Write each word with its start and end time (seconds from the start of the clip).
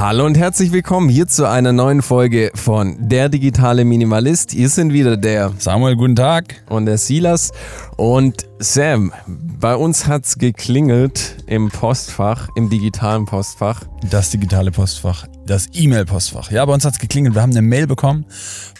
Hallo 0.00 0.26
und 0.26 0.38
herzlich 0.38 0.70
willkommen 0.70 1.08
hier 1.08 1.26
zu 1.26 1.48
einer 1.48 1.72
neuen 1.72 2.02
Folge 2.02 2.52
von 2.54 3.08
Der 3.08 3.28
digitale 3.28 3.84
Minimalist. 3.84 4.52
Hier 4.52 4.68
sind 4.68 4.92
wieder 4.92 5.16
der 5.16 5.52
Samuel, 5.58 5.96
guten 5.96 6.14
Tag. 6.14 6.62
und 6.68 6.86
der 6.86 6.98
Silas. 6.98 7.50
Und 7.96 8.46
Sam, 8.60 9.12
bei 9.26 9.74
uns 9.74 10.06
hat's 10.06 10.38
geklingelt 10.38 11.38
im 11.48 11.68
Postfach, 11.68 12.48
im 12.54 12.70
digitalen 12.70 13.24
Postfach. 13.24 13.82
Das 14.08 14.30
digitale 14.30 14.70
Postfach, 14.70 15.26
das 15.46 15.66
E-Mail-Postfach. 15.72 16.52
Ja, 16.52 16.64
bei 16.64 16.74
uns 16.74 16.84
hat 16.84 16.92
es 16.92 17.00
geklingelt. 17.00 17.34
Wir 17.34 17.42
haben 17.42 17.50
eine 17.50 17.62
Mail 17.62 17.88
bekommen 17.88 18.24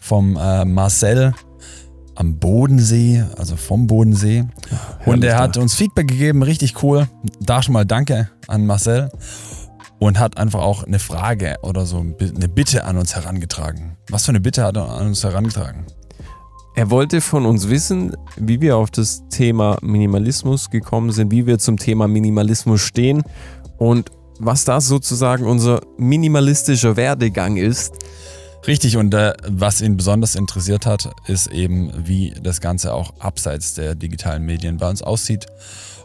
vom 0.00 0.36
äh, 0.36 0.64
Marcel 0.64 1.34
am 2.14 2.38
Bodensee, 2.38 3.24
also 3.36 3.56
vom 3.56 3.88
Bodensee. 3.88 4.44
und 5.04 5.24
er 5.24 5.36
hat 5.36 5.56
uns 5.56 5.74
Feedback 5.74 6.06
gegeben, 6.06 6.44
richtig 6.44 6.80
cool. 6.84 7.08
Da 7.40 7.60
schon 7.60 7.72
mal 7.72 7.84
Danke 7.84 8.30
an 8.46 8.66
Marcel. 8.66 9.10
Und 9.98 10.18
hat 10.18 10.38
einfach 10.38 10.60
auch 10.60 10.84
eine 10.84 10.98
Frage 10.98 11.56
oder 11.62 11.84
so 11.84 11.98
eine 11.98 12.48
Bitte 12.48 12.84
an 12.84 12.98
uns 12.98 13.16
herangetragen. 13.16 13.96
Was 14.10 14.26
für 14.26 14.30
eine 14.30 14.40
Bitte 14.40 14.62
hat 14.62 14.76
er 14.76 14.88
an 14.90 15.08
uns 15.08 15.24
herangetragen? 15.24 15.86
Er 16.76 16.90
wollte 16.90 17.20
von 17.20 17.44
uns 17.44 17.68
wissen, 17.68 18.16
wie 18.36 18.60
wir 18.60 18.76
auf 18.76 18.92
das 18.92 19.24
Thema 19.30 19.78
Minimalismus 19.82 20.70
gekommen 20.70 21.10
sind, 21.10 21.32
wie 21.32 21.44
wir 21.44 21.58
zum 21.58 21.76
Thema 21.76 22.06
Minimalismus 22.06 22.80
stehen 22.80 23.24
und 23.78 24.12
was 24.38 24.64
das 24.64 24.86
sozusagen 24.86 25.44
unser 25.44 25.80
minimalistischer 25.96 26.96
Werdegang 26.96 27.56
ist. 27.56 27.94
Richtig, 28.66 28.96
und 28.96 29.14
äh, 29.14 29.32
was 29.48 29.80
ihn 29.80 29.96
besonders 29.96 30.34
interessiert 30.34 30.86
hat, 30.86 31.10
ist 31.26 31.48
eben, 31.48 31.92
wie 32.06 32.34
das 32.42 32.60
Ganze 32.60 32.92
auch 32.92 33.12
abseits 33.18 33.74
der 33.74 33.94
digitalen 33.94 34.44
Medien 34.44 34.76
bei 34.76 34.88
uns 34.88 35.02
aussieht. 35.02 35.46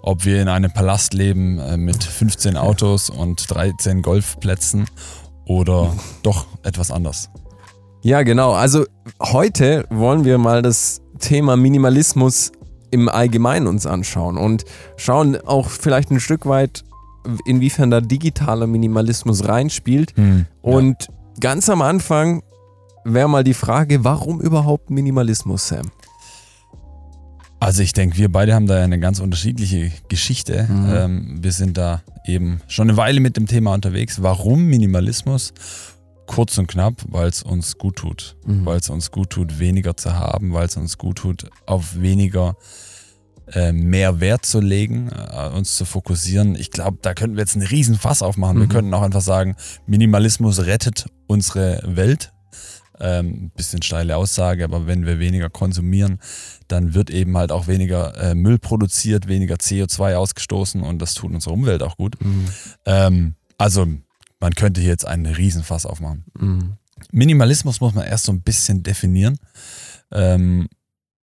Ob 0.06 0.26
wir 0.26 0.42
in 0.42 0.50
einem 0.50 0.72
Palast 0.72 1.14
leben 1.14 1.60
äh, 1.60 1.78
mit 1.78 2.04
15 2.04 2.58
Autos 2.58 3.10
und 3.10 3.50
13 3.50 4.02
Golfplätzen 4.02 4.86
oder 5.46 5.94
doch 6.24 6.46
etwas 6.64 6.92
anders. 6.92 7.30
Ja, 8.04 8.24
genau. 8.24 8.52
Also 8.52 8.86
heute 9.22 9.86
wollen 9.90 10.26
wir 10.26 10.38
mal 10.38 10.62
das 10.62 11.02
Thema 11.20 11.56
Minimalismus 11.56 12.52
im 12.92 13.08
Allgemeinen 13.08 13.66
uns 13.66 13.86
anschauen 13.86 14.38
und 14.38 14.66
schauen 14.98 15.38
auch 15.38 15.70
vielleicht 15.70 16.12
ein 16.12 16.20
Stück 16.20 16.46
weit, 16.46 16.84
inwiefern 17.46 17.90
da 17.90 18.02
digitaler 18.02 18.68
Minimalismus 18.68 19.48
reinspielt. 19.48 20.16
Hm, 20.18 20.46
Und 20.62 21.08
ganz 21.40 21.70
am 21.70 21.82
Anfang 21.82 22.44
wäre 23.06 23.30
mal 23.30 23.44
die 23.46 23.54
Frage, 23.54 24.04
warum 24.04 24.42
überhaupt 24.42 24.90
Minimalismus, 24.90 25.70
Sam? 25.70 25.90
Also 27.64 27.82
ich 27.82 27.94
denke, 27.94 28.18
wir 28.18 28.32
beide 28.32 28.54
haben 28.54 28.68
da 28.68 28.78
ja 28.80 28.84
eine 28.84 29.00
ganz 29.00 29.20
unterschiedliche 29.20 29.92
Geschichte. 30.10 30.64
Mhm. 30.70 30.94
Ähm, 30.94 31.38
wir 31.44 31.52
sind 31.52 31.78
da 31.78 32.02
eben 32.26 32.60
schon 32.68 32.90
eine 32.90 32.98
Weile 32.98 33.20
mit 33.22 33.38
dem 33.38 33.48
Thema 33.48 33.74
unterwegs. 33.74 34.22
Warum 34.22 34.66
Minimalismus? 34.66 35.54
Kurz 36.28 36.58
und 36.58 36.68
knapp, 36.68 36.96
weil 37.08 37.28
es 37.30 37.42
uns 37.44 37.78
gut 37.78 37.96
tut. 37.98 38.36
Mhm. 38.46 38.66
Weil 38.66 38.80
es 38.80 38.90
uns 38.90 39.12
gut 39.12 39.30
tut, 39.30 39.60
weniger 39.60 39.96
zu 39.96 40.14
haben, 40.14 40.52
weil 40.54 40.66
es 40.68 40.76
uns 40.78 40.98
gut 40.98 41.20
tut, 41.20 41.50
auf 41.66 42.00
weniger 42.02 42.56
äh, 43.54 43.72
mehr 43.72 44.20
Wert 44.20 44.46
zu 44.46 44.60
legen, 44.60 45.10
äh, 45.10 45.48
uns 45.50 45.76
zu 45.78 45.86
fokussieren. 45.86 46.56
Ich 46.56 46.70
glaube, 46.72 46.98
da 47.02 47.14
könnten 47.14 47.38
wir 47.38 47.44
jetzt 47.44 47.56
einen 47.56 47.66
riesen 47.68 47.96
Fass 47.96 48.22
aufmachen. 48.22 48.58
Wir 48.58 48.66
Mhm. 48.66 48.70
könnten 48.72 48.94
auch 48.94 49.02
einfach 49.04 49.22
sagen, 49.22 49.56
Minimalismus 49.86 50.66
rettet 50.66 51.06
unsere 51.28 51.82
Welt. 51.86 52.33
Ähm, 53.00 53.52
bisschen 53.56 53.82
steile 53.82 54.18
Aussage, 54.18 54.64
aber 54.64 54.86
wenn 54.86 55.06
wir 55.06 55.20
weniger 55.20 55.50
konsumieren, 55.50 56.20
dann 56.68 56.94
wird 56.94 57.10
eben 57.10 57.36
halt 57.38 57.52
auch 57.52 57.68
weniger 57.68 58.16
äh, 58.18 58.36
Müll 58.36 58.60
produziert, 58.60 59.28
weniger 59.28 59.56
CO2 59.56 60.16
ausgestoßen 60.16 60.82
und 60.82 61.02
das 61.02 61.16
tut 61.16 61.34
unserer 61.34 61.54
Umwelt 61.54 61.82
auch 61.82 61.98
gut. 61.98 62.16
Mhm. 62.24 62.46
Ähm, 62.86 63.36
also 63.58 63.88
man 64.40 64.54
könnte 64.54 64.82
hier 64.82 64.92
jetzt 64.92 65.08
einen 65.08 65.26
Riesenfass 65.26 65.86
aufmachen. 65.86 66.26
Mhm. 66.38 66.74
Minimalismus 67.12 67.82
muss 67.82 67.94
man 67.94 68.06
erst 68.06 68.26
so 68.26 68.32
ein 68.32 68.42
bisschen 68.42 68.84
definieren. 68.84 69.38
Ähm, 70.12 70.68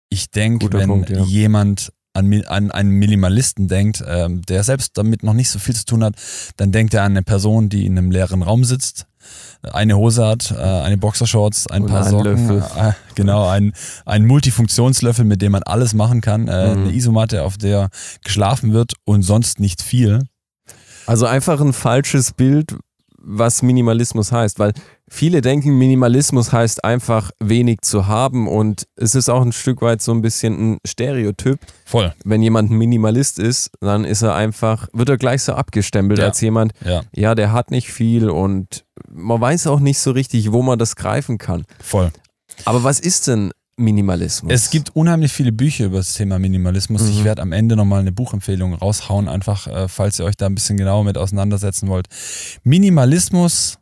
ich 0.09 0.31
denke, 0.31 0.71
wenn 0.71 0.89
Punkt, 0.89 1.09
ja. 1.09 1.23
jemand 1.23 1.91
an, 2.13 2.33
an 2.45 2.71
einen 2.71 2.91
Minimalisten 2.91 3.67
denkt, 3.67 4.03
ähm, 4.05 4.41
der 4.43 4.63
selbst 4.63 4.97
damit 4.97 5.23
noch 5.23 5.33
nicht 5.33 5.49
so 5.49 5.59
viel 5.59 5.75
zu 5.75 5.85
tun 5.85 6.03
hat, 6.03 6.15
dann 6.57 6.71
denkt 6.71 6.93
er 6.93 7.03
an 7.03 7.11
eine 7.11 7.23
Person, 7.23 7.69
die 7.69 7.85
in 7.85 7.97
einem 7.97 8.11
leeren 8.11 8.41
Raum 8.41 8.63
sitzt, 8.63 9.07
eine 9.71 9.97
Hose 9.97 10.25
hat, 10.25 10.51
äh, 10.51 10.55
eine 10.55 10.97
Boxershorts, 10.97 11.67
ein 11.67 11.83
Und 11.83 11.89
paar 11.89 12.01
einen 12.05 12.11
Socken, 12.11 12.47
Löffel. 12.47 12.63
äh, 12.77 12.93
genau, 13.15 13.47
ein, 13.47 13.73
ein 14.05 14.25
Multifunktionslöffel, 14.25 15.25
mit 15.25 15.41
dem 15.41 15.51
man 15.53 15.63
alles 15.63 15.93
machen 15.93 16.21
kann, 16.21 16.47
äh, 16.47 16.75
Mhm. 16.75 16.83
eine 16.83 16.93
Isomatte, 16.93 17.43
auf 17.43 17.57
der 17.57 17.89
geschlafen 18.23 18.73
wird 18.73 18.93
und 19.05 19.23
sonst 19.23 19.59
nicht 19.59 19.81
viel. 19.81 20.23
Also 21.05 21.25
einfach 21.25 21.61
ein 21.61 21.73
falsches 21.73 22.33
Bild, 22.33 22.75
was 23.29 23.61
Minimalismus 23.61 24.31
heißt, 24.31 24.57
weil 24.57 24.71
viele 25.09 25.41
denken, 25.41 25.77
Minimalismus 25.77 26.53
heißt 26.53 26.85
einfach 26.85 27.31
wenig 27.39 27.79
zu 27.81 28.07
haben 28.07 28.47
und 28.47 28.87
es 28.95 29.15
ist 29.15 29.27
auch 29.29 29.41
ein 29.41 29.51
Stück 29.51 29.81
weit 29.81 30.01
so 30.01 30.13
ein 30.13 30.21
bisschen 30.21 30.73
ein 30.75 30.77
Stereotyp. 30.87 31.59
Voll, 31.85 32.13
Wenn 32.23 32.41
jemand 32.41 32.71
ein 32.71 32.77
Minimalist 32.77 33.37
ist, 33.37 33.71
dann 33.81 34.05
ist 34.05 34.21
er 34.21 34.33
einfach, 34.35 34.87
wird 34.93 35.09
er 35.09 35.17
gleich 35.17 35.43
so 35.43 35.53
abgestempelt 35.53 36.19
Ja. 36.19 36.27
als 36.27 36.39
jemand, 36.39 36.71
ja, 36.85 37.01
ja, 37.13 37.35
der 37.35 37.51
hat 37.51 37.69
nicht 37.69 37.91
viel 37.91 38.29
und 38.29 38.85
man 39.09 39.41
weiß 39.41 39.67
auch 39.67 39.79
nicht 39.81 39.99
so 39.99 40.11
richtig, 40.11 40.53
wo 40.53 40.61
man 40.61 40.79
das 40.79 40.95
greifen 40.95 41.37
kann. 41.37 41.65
voll. 41.81 42.11
Aber 42.65 42.83
was 42.83 42.99
ist 42.99 43.27
denn 43.27 43.51
Minimalismus? 43.77 44.51
Es 44.51 44.69
gibt 44.69 44.95
unheimlich 44.95 45.31
viele 45.31 45.51
Bücher 45.51 45.85
über 45.85 45.97
das 45.97 46.13
Thema 46.13 46.39
Minimalismus. 46.39 47.03
Mhm. 47.03 47.09
Ich 47.09 47.23
werde 47.23 47.41
am 47.43 47.51
Ende 47.51 47.75
nochmal 47.75 48.01
eine 48.01 48.11
Buchempfehlung 48.11 48.73
raushauen, 48.73 49.27
einfach 49.27 49.67
äh, 49.67 49.87
falls 49.87 50.19
ihr 50.19 50.25
euch 50.25 50.35
da 50.35 50.47
ein 50.47 50.55
bisschen 50.55 50.77
genauer 50.77 51.03
mit 51.03 51.17
auseinandersetzen 51.17 51.87
wollt. 51.87 52.07
Minimalismus 52.63 53.77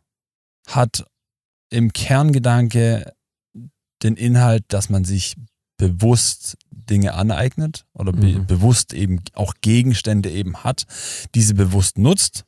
hat 0.68 1.06
im 1.70 1.94
Kerngedanke 1.94 3.14
den 4.04 4.16
Inhalt, 4.18 4.66
dass 4.68 4.90
man 4.90 5.06
sich 5.06 5.36
bewusst 5.78 6.58
Dinge 6.72 7.14
aneignet 7.16 7.86
oder 7.94 8.12
be 8.14 8.28
Mhm. 8.28 8.46
bewusst 8.48 8.94
eben 8.94 9.22
auch 9.34 9.54
Gegenstände 9.62 10.30
eben 10.30 10.58
hat, 10.64 10.86
diese 11.34 11.54
bewusst 11.54 11.98
nutzt 11.98 12.46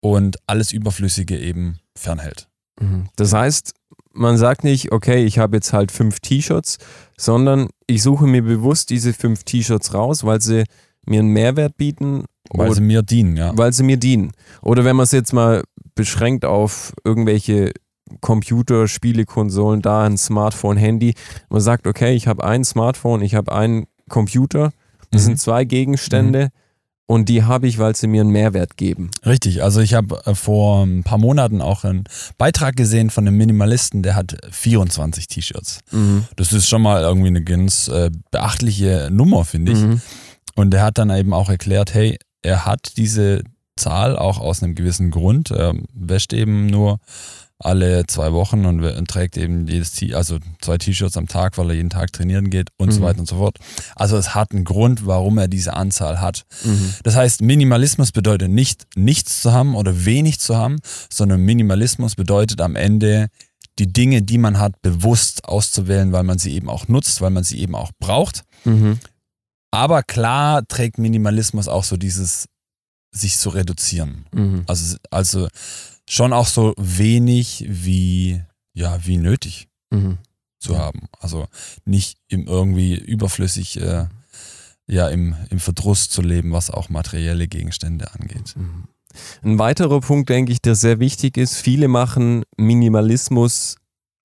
und 0.00 0.36
alles 0.46 0.72
Überflüssige 0.72 1.38
eben 1.38 1.78
fernhält. 1.96 2.48
Mhm. 2.80 3.08
Das 3.16 3.32
heißt, 3.32 3.74
man 4.12 4.36
sagt 4.36 4.64
nicht, 4.64 4.92
okay, 4.92 5.24
ich 5.24 5.38
habe 5.38 5.56
jetzt 5.56 5.72
halt 5.72 5.92
fünf 5.92 6.20
T-Shirts, 6.20 6.78
sondern 7.16 7.68
ich 7.86 8.02
suche 8.02 8.26
mir 8.26 8.42
bewusst 8.42 8.90
diese 8.90 9.12
fünf 9.12 9.44
T-Shirts 9.44 9.94
raus, 9.94 10.24
weil 10.24 10.40
sie 10.40 10.64
mir 11.06 11.20
einen 11.20 11.28
Mehrwert 11.30 11.76
bieten, 11.76 12.24
Weil 12.52 12.72
sie 12.74 12.80
mir 12.80 13.02
dienen, 13.02 13.36
ja. 13.36 13.56
weil 13.56 13.72
sie 13.72 13.82
mir 13.84 13.96
dienen. 13.96 14.32
Oder 14.62 14.84
wenn 14.84 14.96
man 14.96 15.04
es 15.04 15.12
jetzt 15.12 15.32
mal 15.32 15.62
beschränkt 15.94 16.44
auf 16.44 16.92
irgendwelche 17.04 17.72
Computer, 18.20 18.88
Spielekonsolen, 18.88 19.82
da 19.82 20.02
ein 20.04 20.18
Smartphone, 20.18 20.76
Handy, 20.76 21.14
man 21.48 21.60
sagt, 21.60 21.86
okay, 21.86 22.14
ich 22.14 22.26
habe 22.26 22.42
ein 22.44 22.64
Smartphone, 22.64 23.22
ich 23.22 23.34
habe 23.36 23.52
einen 23.52 23.86
Computer, 24.08 24.72
das 25.12 25.22
Mhm. 25.22 25.26
sind 25.26 25.40
zwei 25.40 25.64
Gegenstände 25.64 26.48
und 27.10 27.28
die 27.28 27.42
habe 27.42 27.66
ich, 27.66 27.78
weil 27.78 27.96
sie 27.96 28.06
mir 28.06 28.20
einen 28.20 28.30
Mehrwert 28.30 28.76
geben. 28.76 29.10
Richtig, 29.26 29.64
also 29.64 29.80
ich 29.80 29.94
habe 29.94 30.22
äh, 30.26 30.34
vor 30.36 30.84
ein 30.84 31.02
paar 31.02 31.18
Monaten 31.18 31.60
auch 31.60 31.82
einen 31.82 32.04
Beitrag 32.38 32.76
gesehen 32.76 33.10
von 33.10 33.26
einem 33.26 33.36
Minimalisten, 33.36 34.04
der 34.04 34.14
hat 34.14 34.36
24 34.52 35.26
T-Shirts. 35.26 35.80
Das 36.36 36.52
ist 36.52 36.68
schon 36.68 36.82
mal 36.82 37.02
irgendwie 37.02 37.26
eine 37.26 37.42
ganz 37.42 37.88
äh, 37.88 38.12
beachtliche 38.30 39.08
Nummer, 39.10 39.44
finde 39.44 39.72
ich. 39.72 39.80
Mhm. 39.80 40.00
Und 40.54 40.72
er 40.72 40.84
hat 40.84 40.98
dann 40.98 41.10
eben 41.10 41.34
auch 41.34 41.50
erklärt, 41.50 41.94
hey, 41.94 42.16
er 42.42 42.64
hat 42.64 42.96
diese 42.96 43.42
Zahl 43.74 44.16
auch 44.16 44.38
aus 44.38 44.62
einem 44.62 44.76
gewissen 44.76 45.10
Grund. 45.10 45.50
Er 45.50 45.74
wäscht 45.92 46.32
eben 46.32 46.66
nur 46.66 47.00
alle 47.60 48.06
zwei 48.06 48.32
Wochen 48.32 48.64
und 48.64 48.82
und 48.82 49.08
trägt 49.08 49.36
eben 49.36 49.66
jedes 49.66 49.92
T 49.92 50.14
also 50.14 50.38
zwei 50.60 50.78
T-Shirts 50.78 51.16
am 51.16 51.28
Tag, 51.28 51.58
weil 51.58 51.70
er 51.70 51.76
jeden 51.76 51.90
Tag 51.90 52.12
trainieren 52.12 52.50
geht 52.50 52.70
und 52.78 52.90
so 52.92 53.00
Mhm. 53.00 53.04
weiter 53.04 53.20
und 53.20 53.28
so 53.28 53.36
fort. 53.36 53.58
Also 53.94 54.16
es 54.16 54.34
hat 54.34 54.52
einen 54.52 54.64
Grund, 54.64 55.06
warum 55.06 55.38
er 55.38 55.46
diese 55.48 55.74
Anzahl 55.74 56.20
hat. 56.20 56.44
Mhm. 56.64 56.94
Das 57.02 57.16
heißt, 57.16 57.42
Minimalismus 57.42 58.12
bedeutet 58.12 58.50
nicht 58.50 58.86
nichts 58.96 59.42
zu 59.42 59.52
haben 59.52 59.74
oder 59.74 60.04
wenig 60.04 60.40
zu 60.40 60.56
haben, 60.56 60.78
sondern 61.12 61.40
Minimalismus 61.42 62.14
bedeutet 62.14 62.60
am 62.60 62.76
Ende 62.76 63.28
die 63.78 63.92
Dinge, 63.92 64.22
die 64.22 64.38
man 64.38 64.58
hat, 64.58 64.80
bewusst 64.82 65.44
auszuwählen, 65.44 66.12
weil 66.12 66.22
man 66.24 66.38
sie 66.38 66.52
eben 66.54 66.68
auch 66.68 66.88
nutzt, 66.88 67.20
weil 67.20 67.30
man 67.30 67.44
sie 67.44 67.58
eben 67.60 67.74
auch 67.74 67.92
braucht. 67.98 68.42
Mhm. 68.64 68.98
Aber 69.70 70.02
klar 70.02 70.66
trägt 70.66 70.98
Minimalismus 70.98 71.68
auch 71.68 71.84
so 71.84 71.96
dieses 71.96 72.46
sich 73.12 73.38
zu 73.38 73.48
reduzieren. 73.50 74.26
Mhm. 74.32 74.64
Also, 74.66 74.96
also 75.10 75.48
schon 76.10 76.32
auch 76.32 76.46
so 76.48 76.74
wenig 76.76 77.64
wie, 77.68 78.42
ja, 78.74 78.98
wie 79.06 79.16
nötig 79.16 79.68
Mhm. 79.92 80.18
zu 80.58 80.76
haben. 80.78 81.08
Also 81.18 81.46
nicht 81.84 82.18
im 82.28 82.46
irgendwie 82.46 82.94
überflüssig, 82.94 83.80
äh, 83.80 84.06
ja, 84.86 85.08
im, 85.08 85.34
im 85.50 85.58
Verdruss 85.60 86.10
zu 86.10 86.20
leben, 86.22 86.52
was 86.52 86.70
auch 86.70 86.88
materielle 86.88 87.48
Gegenstände 87.48 88.12
angeht. 88.14 88.54
Mhm. 88.56 88.84
Ein 89.42 89.58
weiterer 89.58 90.00
Punkt, 90.00 90.28
denke 90.28 90.52
ich, 90.52 90.60
der 90.62 90.74
sehr 90.76 91.00
wichtig 91.00 91.36
ist, 91.36 91.56
viele 91.56 91.88
machen 91.88 92.44
Minimalismus 92.56 93.76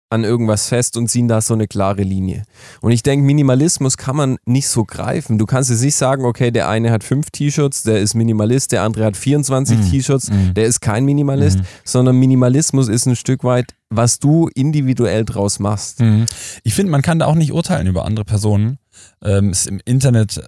an 0.09 0.23
irgendwas 0.23 0.67
fest 0.67 0.97
und 0.97 1.07
ziehen 1.09 1.27
da 1.27 1.41
so 1.41 1.53
eine 1.55 1.67
klare 1.67 2.03
Linie. 2.03 2.43
Und 2.81 2.91
ich 2.91 3.01
denke, 3.03 3.25
Minimalismus 3.25 3.97
kann 3.97 4.15
man 4.15 4.37
nicht 4.45 4.67
so 4.67 4.85
greifen. 4.85 5.37
Du 5.39 5.45
kannst 5.45 5.69
jetzt 5.71 5.81
nicht 5.81 5.95
sagen, 5.95 6.25
okay, 6.25 6.51
der 6.51 6.69
eine 6.69 6.91
hat 6.91 7.03
fünf 7.03 7.31
T-Shirts, 7.31 7.83
der 7.83 7.99
ist 7.99 8.13
Minimalist, 8.13 8.71
der 8.71 8.83
andere 8.83 9.05
hat 9.05 9.17
24 9.17 9.77
Mhm. 9.77 9.89
T-Shirts, 9.91 10.29
Mhm. 10.29 10.53
der 10.53 10.65
ist 10.65 10.79
kein 10.79 11.05
Minimalist, 11.05 11.57
Mhm. 11.59 11.63
sondern 11.83 12.15
Minimalismus 12.17 12.87
ist 12.87 13.07
ein 13.07 13.15
Stück 13.15 13.43
weit, 13.43 13.73
was 13.89 14.19
du 14.19 14.47
individuell 14.53 15.25
draus 15.25 15.59
machst. 15.59 15.99
Mhm. 16.01 16.25
Ich 16.63 16.75
finde, 16.75 16.91
man 16.91 17.01
kann 17.01 17.19
da 17.19 17.25
auch 17.25 17.35
nicht 17.35 17.51
urteilen 17.51 17.87
über 17.87 18.05
andere 18.05 18.25
Personen. 18.25 18.77
Ähm, 19.23 19.49
ist 19.51 19.67
im 19.67 19.81
Internet 19.85 20.39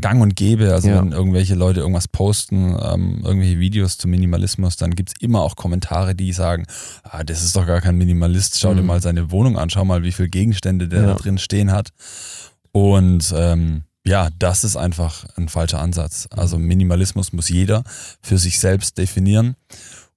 gang 0.00 0.20
und 0.22 0.36
gäbe. 0.36 0.72
Also 0.72 0.88
Ja. 0.88 1.00
wenn 1.00 1.12
irgendwelche 1.12 1.54
Leute 1.54 1.80
irgendwas 1.80 2.08
posten, 2.08 2.76
ähm, 2.82 3.20
irgendwelche 3.24 3.58
Videos 3.60 3.98
zum 3.98 4.10
Minimalismus, 4.10 4.76
dann 4.76 4.94
gibt 4.94 5.10
es 5.10 5.14
immer 5.20 5.42
auch 5.42 5.56
Kommentare, 5.56 6.14
die 6.14 6.32
sagen, 6.32 6.66
ah, 7.04 7.22
das 7.24 7.42
ist 7.44 7.54
doch 7.56 7.66
gar 7.66 7.80
kein 7.80 7.96
Minimalist, 7.96 8.58
schau 8.58 8.74
dir 8.74 8.80
Mhm. 8.80 8.86
mal 8.86 9.02
seine 9.02 9.30
Wohnung 9.30 9.58
an, 9.58 9.70
schau 9.70 9.84
mal, 9.84 10.02
wie 10.02 10.12
viele 10.12 10.28
Gegenstände 10.28 10.88
der 10.88 11.02
Ja. 11.02 11.06
da 11.08 11.14
drin 11.14 11.38
stehen 11.38 11.70
hat. 11.72 11.90
Und 12.72 13.32
ähm, 13.36 13.82
ja, 14.06 14.28
das 14.38 14.64
ist 14.64 14.76
einfach 14.76 15.26
ein 15.36 15.48
falscher 15.48 15.80
Ansatz. 15.80 16.26
Also 16.30 16.58
Minimalismus 16.58 17.32
muss 17.32 17.48
jeder 17.48 17.84
für 18.22 18.38
sich 18.38 18.58
selbst 18.58 18.96
definieren 18.98 19.56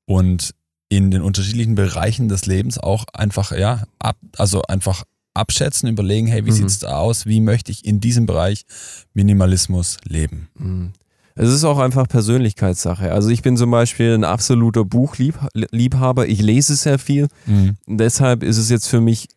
und 0.05 0.53
in 0.89 1.09
den 1.11 1.21
unterschiedlichen 1.21 1.75
Bereichen 1.75 2.29
des 2.29 2.45
Lebens 2.45 2.77
auch 2.77 3.05
einfach, 3.13 3.51
ja, 3.51 3.83
ab, 3.99 4.15
also 4.37 4.61
einfach 4.63 5.03
abschätzen, 5.33 5.89
überlegen, 5.89 6.27
hey, 6.27 6.45
wie 6.45 6.51
Mhm. 6.51 6.55
sieht's 6.55 6.79
da 6.79 6.97
aus? 6.97 7.25
Wie 7.25 7.41
möchte 7.41 7.71
ich 7.71 7.85
in 7.85 7.99
diesem 7.99 8.25
Bereich 8.25 8.65
Minimalismus 9.13 9.97
leben? 10.07 10.49
Mhm. 10.57 10.91
Es 11.35 11.49
ist 11.49 11.63
auch 11.63 11.79
einfach 11.79 12.07
Persönlichkeitssache. 12.07 13.11
Also 13.11 13.29
ich 13.29 13.41
bin 13.41 13.57
zum 13.57 13.71
Beispiel 13.71 14.13
ein 14.13 14.23
absoluter 14.23 14.85
Buchliebhaber. 14.85 16.27
Ich 16.27 16.41
lese 16.41 16.75
sehr 16.75 16.99
viel. 16.99 17.27
Mhm. 17.47 17.75
Deshalb 17.87 18.43
ist 18.43 18.57
es 18.57 18.69
jetzt 18.69 18.87
für 18.87 19.01
mich 19.01 19.27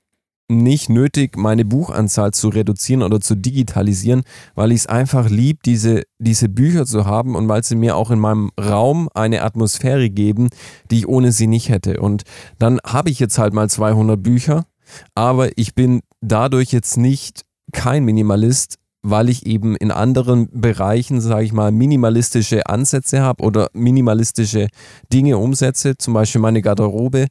nicht 0.49 0.89
nötig, 0.91 1.37
meine 1.37 1.65
Buchanzahl 1.65 2.33
zu 2.33 2.51
reduzieren 2.51 3.03
oder 3.03 3.21
zu 3.21 3.35
digitalisieren, 3.35 4.23
weil 4.55 4.71
ich 4.71 4.81
es 4.81 4.87
einfach 4.87 5.29
lieb, 5.29 5.63
diese, 5.65 6.03
diese 6.19 6.49
Bücher 6.49 6.87
zu 6.87 7.05
haben 7.05 7.35
und 7.35 7.49
weil 7.49 7.65
sie 7.65 7.75
mir 7.75 7.97
auch 7.97 8.13
in 8.13 8.21
meinem 8.21 8.53
Raum 8.61 9.09
eine 9.15 9.43
Atmosphäre 9.43 10.09
geben, 10.09 10.51
die 10.91 10.99
ich 10.99 11.09
ohne 11.09 11.33
sie 11.33 11.49
nicht 11.49 11.69
hätte. 11.69 11.99
Und 12.01 12.23
dann 12.61 12.79
habe 12.87 13.11
ich 13.11 13.19
jetzt 13.19 13.39
halt 13.39 13.55
mal 13.55 13.69
200 13.69 14.23
Bücher, 14.23 14.67
aber 15.15 15.57
ich 15.59 15.75
bin 15.75 16.01
dadurch 16.21 16.73
jetzt 16.73 16.97
nicht 16.97 17.43
kein 17.73 18.05
Minimalist, 18.05 18.77
weil 19.03 19.29
ich 19.29 19.47
eben 19.47 19.77
in 19.77 19.91
anderen 19.93 20.49
Bereichen, 20.53 21.21
sage 21.21 21.45
ich 21.45 21.53
mal, 21.53 21.71
minimalistische 21.71 22.67
Ansätze 22.67 23.21
habe 23.23 23.45
oder 23.45 23.69
minimalistische 23.73 24.69
Dinge 25.13 25.39
umsetze, 25.39 25.97
zum 25.97 26.15
Beispiel 26.15 26.41
meine 26.41 26.61
Garderobe. 26.61 27.27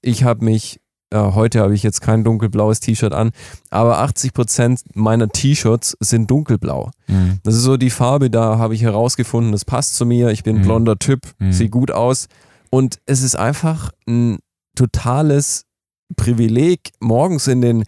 Ich 0.00 0.24
habe 0.24 0.44
mich, 0.46 0.80
äh, 1.10 1.18
heute 1.18 1.60
habe 1.60 1.74
ich 1.74 1.82
jetzt 1.82 2.00
kein 2.00 2.24
dunkelblaues 2.24 2.80
T-Shirt 2.80 3.12
an, 3.12 3.32
aber 3.68 3.98
80% 4.00 4.80
meiner 4.94 5.28
T-Shirts 5.28 5.94
sind 6.00 6.30
dunkelblau. 6.30 6.90
Mhm. 7.06 7.38
Das 7.42 7.54
ist 7.54 7.64
so 7.64 7.76
die 7.76 7.90
Farbe, 7.90 8.30
da 8.30 8.56
habe 8.56 8.74
ich 8.74 8.82
herausgefunden, 8.82 9.52
das 9.52 9.66
passt 9.66 9.96
zu 9.96 10.06
mir, 10.06 10.30
ich 10.30 10.42
bin 10.42 10.56
ein 10.56 10.60
Mhm. 10.62 10.66
blonder 10.66 10.98
Typ, 10.98 11.20
Mhm. 11.38 11.52
sieht 11.52 11.70
gut 11.70 11.90
aus 11.90 12.28
und 12.70 12.98
es 13.04 13.20
ist 13.22 13.36
einfach 13.36 13.90
ein 14.08 14.38
totales 14.74 15.66
Privileg, 16.16 16.90
morgens 17.00 17.46
in 17.46 17.60
den 17.60 17.84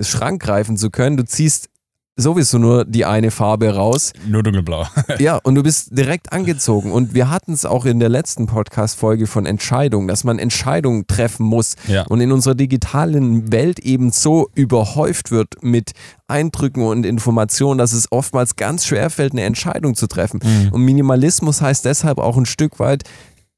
Schrank 0.00 0.42
greifen 0.42 0.76
zu 0.76 0.90
können. 0.90 1.16
Du 1.16 1.24
ziehst 1.24 1.68
sowieso 2.16 2.58
nur 2.58 2.84
die 2.84 3.04
eine 3.04 3.30
Farbe 3.30 3.74
raus. 3.74 4.12
Nur 4.26 4.42
dunkelblau. 4.42 4.86
Ja, 5.18 5.36
und 5.36 5.54
du 5.54 5.62
bist 5.62 5.96
direkt 5.96 6.32
angezogen. 6.32 6.92
Und 6.92 7.14
wir 7.14 7.30
hatten 7.30 7.52
es 7.52 7.64
auch 7.64 7.84
in 7.84 8.00
der 8.00 8.08
letzten 8.08 8.46
Podcast-Folge 8.46 9.26
von 9.26 9.46
Entscheidungen, 9.46 10.08
dass 10.08 10.24
man 10.24 10.38
Entscheidungen 10.38 11.06
treffen 11.06 11.46
muss. 11.46 11.76
ja. 11.86 12.04
Und 12.08 12.20
in 12.20 12.32
unserer 12.32 12.54
digitalen 12.54 13.52
Welt 13.52 13.78
eben 13.78 14.10
so 14.10 14.50
überhäuft 14.54 15.30
wird 15.30 15.62
mit 15.62 15.92
Eindrücken 16.28 16.82
und 16.82 17.04
Informationen, 17.06 17.78
dass 17.78 17.92
es 17.92 18.10
oftmals 18.10 18.56
ganz 18.56 18.86
schwer 18.86 19.10
fällt, 19.10 19.32
eine 19.32 19.42
Entscheidung 19.42 19.94
zu 19.94 20.06
treffen. 20.06 20.40
Mhm. 20.42 20.72
Und 20.72 20.82
Minimalismus 20.82 21.60
heißt 21.60 21.84
deshalb 21.84 22.18
auch 22.18 22.36
ein 22.36 22.46
Stück 22.46 22.78
weit, 22.78 23.04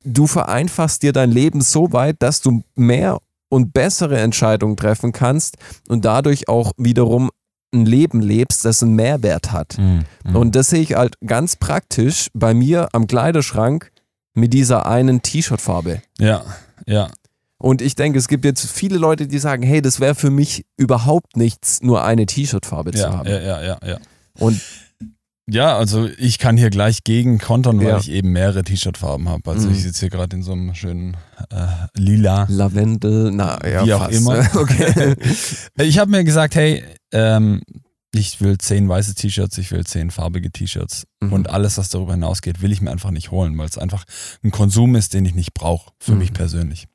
du 0.05 0.26
vereinfachst 0.26 1.02
dir 1.02 1.12
dein 1.12 1.31
Leben 1.31 1.60
so 1.60 1.93
weit, 1.93 2.17
dass 2.20 2.40
du 2.40 2.62
mehr 2.76 3.19
und 3.55 3.73
bessere 3.73 4.19
Entscheidungen 4.21 4.77
treffen 4.77 5.12
kannst 5.12 5.56
und 5.89 6.05
dadurch 6.05 6.49
auch 6.49 6.73
wiederum 6.77 7.31
ein 7.73 7.87
Leben 7.87 8.21
lebst, 8.21 8.65
das 8.65 8.83
einen 8.83 8.95
Mehrwert 8.95 9.53
hat. 9.53 9.79
Mhm. 9.79 10.05
Mhm. 10.25 10.37
Und 10.37 10.55
das 10.56 10.71
sehe 10.71 10.81
ich 10.81 10.95
halt 10.95 11.15
ganz 11.25 11.56
praktisch 11.56 12.29
bei 12.35 12.53
mir 12.55 12.89
am 12.93 13.06
Kleiderschrank 13.06 13.91
mit 14.35 14.53
dieser 14.53 14.87
einen 14.87 15.23
T-Shirt-Farbe. 15.23 16.03
ja, 16.19 16.43
ja. 16.87 17.09
Und 17.56 17.81
ich 17.81 17.95
denke, 17.95 18.19
es 18.19 18.29
gibt 18.29 18.45
jetzt 18.45 18.67
viele 18.69 18.99
Leute, 18.99 19.27
die 19.27 19.39
sagen, 19.39 19.62
hey, 19.62 19.81
das 19.81 19.99
wäre 19.99 20.15
für 20.15 20.29
mich 20.31 20.67
überhaupt 20.77 21.37
nichts, 21.37 21.81
nur 21.81 22.05
eine 22.05 22.27
T-Shirt-Farbe 22.27 22.91
zu 22.93 22.99
Ja, 23.03 23.12
haben. 23.17 23.29
ja, 23.29 23.41
ja, 23.41 23.62
ja, 23.62 23.79
ja. 23.87 23.99
Und 24.39 24.61
Ja, 25.49 25.76
also 25.76 26.08
ich 26.19 26.38
kann 26.38 26.56
hier 26.56 26.70
gleich 26.70 27.05
gegen 27.05 27.38
kontern, 27.38 27.79
weil 27.79 27.88
Ja. 27.88 27.99
ich 27.99 28.11
eben 28.11 28.32
mehrere 28.32 28.62
T-Shirt-Farben 28.64 29.29
habe. 29.29 29.50
Also 29.50 29.69
Mhm. 29.69 29.75
ich 29.75 29.82
sitze 29.82 30.00
hier 30.00 30.11
gerade 30.11 30.37
in 30.37 30.43
so 30.43 30.52
einem 30.52 30.75
schönen 30.75 31.17
äh, 31.50 31.67
Lila. 31.99 32.46
Lavendel, 32.49 33.31
na 33.31 33.58
ja, 33.69 33.85
Wie 33.85 33.93
auch 33.93 34.05
fast. 34.05 34.14
immer. 34.14 34.38
Okay. 34.55 35.14
Ich 35.82 35.99
habe 35.99 36.11
mir 36.11 36.25
gesagt, 36.25 36.55
hey, 36.55 36.82
ähm, 37.12 37.61
ich 38.17 38.41
will 38.41 38.56
zehn 38.58 38.88
weiße 38.88 39.17
T-Shirts, 39.17 39.58
ich 39.58 39.70
will 39.73 39.85
zehn 39.85 40.11
farbige 40.12 40.50
T-Shirts 40.50 41.05
Mhm. 41.20 41.32
und 41.32 41.50
alles, 41.50 41.76
was 41.76 41.88
darüber 41.91 42.12
hinausgeht, 42.12 42.62
will 42.62 42.73
ich 42.73 42.81
mir 42.81 42.91
einfach 42.93 43.11
nicht 43.11 43.31
holen, 43.31 43.58
weil 43.58 43.67
es 43.69 43.76
einfach 43.76 44.05
ein 44.44 44.50
Konsum 44.52 44.94
ist, 44.94 45.12
den 45.14 45.25
ich 45.26 45.35
nicht 45.35 45.52
brauche, 45.52 45.91
für 45.99 46.12
Mhm. 46.12 46.19
mich 46.19 46.32
persönlich. 46.32 46.87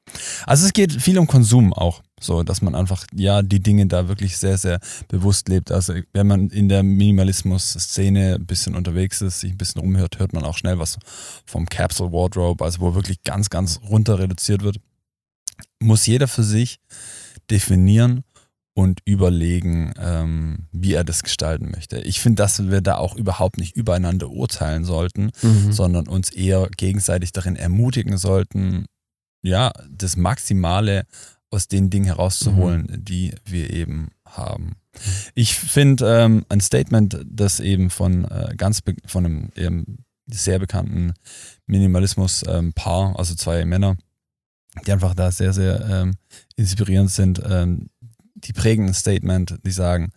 Also 0.48 0.66
es 0.66 0.74
geht 0.74 0.94
viel 0.94 1.20
um 1.20 1.28
Konsum 1.28 1.72
auch, 1.74 2.02
so 2.24 2.44
dass 2.44 2.62
man 2.62 2.76
einfach 2.76 3.06
ja 3.14 3.42
die 3.42 3.60
Dinge 3.60 3.88
da 3.88 4.08
wirklich 4.08 4.38
sehr, 4.38 4.58
sehr 4.58 4.80
bewusst 5.08 5.50
lebt. 5.50 5.72
Also 5.72 5.94
wenn 6.14 6.28
man 6.28 6.50
in 6.50 6.70
der 6.70 6.84
Minimalismus-Szene 6.84 8.36
ein 8.36 8.46
bisschen 8.46 8.76
unterwegs 8.76 9.22
ist, 9.22 9.40
sich 9.42 9.52
ein 9.52 9.58
bisschen 9.58 9.82
rumhört, 9.82 10.20
hört 10.20 10.34
man 10.34 10.44
auch 10.44 10.58
schnell 10.58 10.80
was 10.80 10.98
vom 11.46 11.66
Capsule 11.68 12.12
Wardrobe, 12.12 12.64
also 12.64 12.80
wo 12.82 12.96
wirklich 12.96 13.24
ganz, 13.24 13.50
ganz 13.50 13.80
runter 13.90 14.20
reduziert 14.20 14.64
wird. 14.64 14.78
Muss 15.80 16.06
jeder 16.06 16.28
für 16.28 16.44
sich 16.44 16.80
definieren 17.50 18.24
und 18.74 19.02
überlegen, 19.04 19.94
ähm, 20.00 20.68
wie 20.72 20.94
er 20.94 21.04
das 21.04 21.24
gestalten 21.24 21.72
möchte. 21.72 22.00
Ich 22.00 22.22
finde, 22.22 22.42
dass 22.44 22.70
wir 22.70 22.82
da 22.82 22.96
auch 22.96 23.16
überhaupt 23.16 23.58
nicht 23.58 23.76
übereinander 23.76 24.30
urteilen 24.30 24.86
sollten, 24.86 25.32
Mhm. 25.42 25.74
sondern 25.74 26.08
uns 26.08 26.30
eher 26.30 26.70
gegenseitig 26.78 27.34
darin 27.34 27.56
ermutigen 27.58 28.18
sollten, 28.18 28.86
ja, 29.42 29.72
das 29.90 30.16
Maximale 30.16 31.04
aus 31.52 31.68
den 31.68 31.90
Dingen 31.90 32.06
herauszuholen, 32.06 32.88
die 33.04 33.34
wir 33.46 33.72
eben 33.72 34.10
haben. 34.26 34.76
Ich 35.34 35.56
finde 35.56 36.22
ähm, 36.22 36.46
ein 36.50 36.62
Statement, 36.62 37.26
das 37.26 37.60
eben 37.60 37.90
von 37.90 38.26
äh, 38.26 38.54
ganz 38.56 38.82
von 39.06 39.26
einem 39.26 39.50
eben 39.56 40.06
sehr 40.28 40.60
bekannten 40.60 41.14
Minimalismus-Paar, 41.66 43.18
also 43.18 43.36
zwei 43.36 43.66
Männer, 43.66 43.98
die 44.86 44.92
einfach 44.92 45.16
da 45.16 45.32
sehr, 45.32 45.54
sehr 45.54 45.86
ähm, 45.90 46.16
inspirierend 46.56 47.10
sind, 47.10 47.42
ähm, 47.44 47.90
die 48.36 48.54
prägen 48.54 48.88
ein 48.88 48.94
Statement, 48.94 49.60
die 49.66 49.72
sagen, 49.72 50.12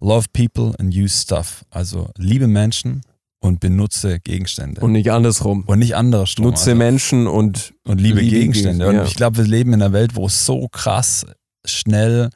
love 0.00 0.26
people 0.32 0.74
and 0.78 0.94
use 0.94 1.22
stuff. 1.22 1.64
Also 1.70 2.10
liebe 2.16 2.46
Menschen 2.46 3.02
und 3.40 3.60
benutze 3.60 4.18
Gegenstände. 4.20 4.80
Und 4.80 4.92
nicht 4.92 5.10
andersrum. 5.10 5.64
Und 5.66 5.78
nicht 5.78 5.96
andersrum. 5.96 6.46
Nutze 6.46 6.70
also, 6.70 6.78
Menschen 6.78 7.26
und 7.26 7.74
und 7.84 8.00
liebe, 8.00 8.20
liebe 8.20 8.30
Gegenstände. 8.36 8.78
Gegenstände, 8.84 8.88
Und 8.88 8.94
ja. 8.96 9.04
ich 9.04 9.14
glaube, 9.14 9.38
wir 9.38 9.44
leben 9.44 9.72
in 9.72 9.82
einer 9.82 9.92
Welt, 9.92 10.16
wo 10.16 10.26
es 10.26 10.44
so 10.46 10.68
krass 10.68 11.26
schnell 11.64 12.30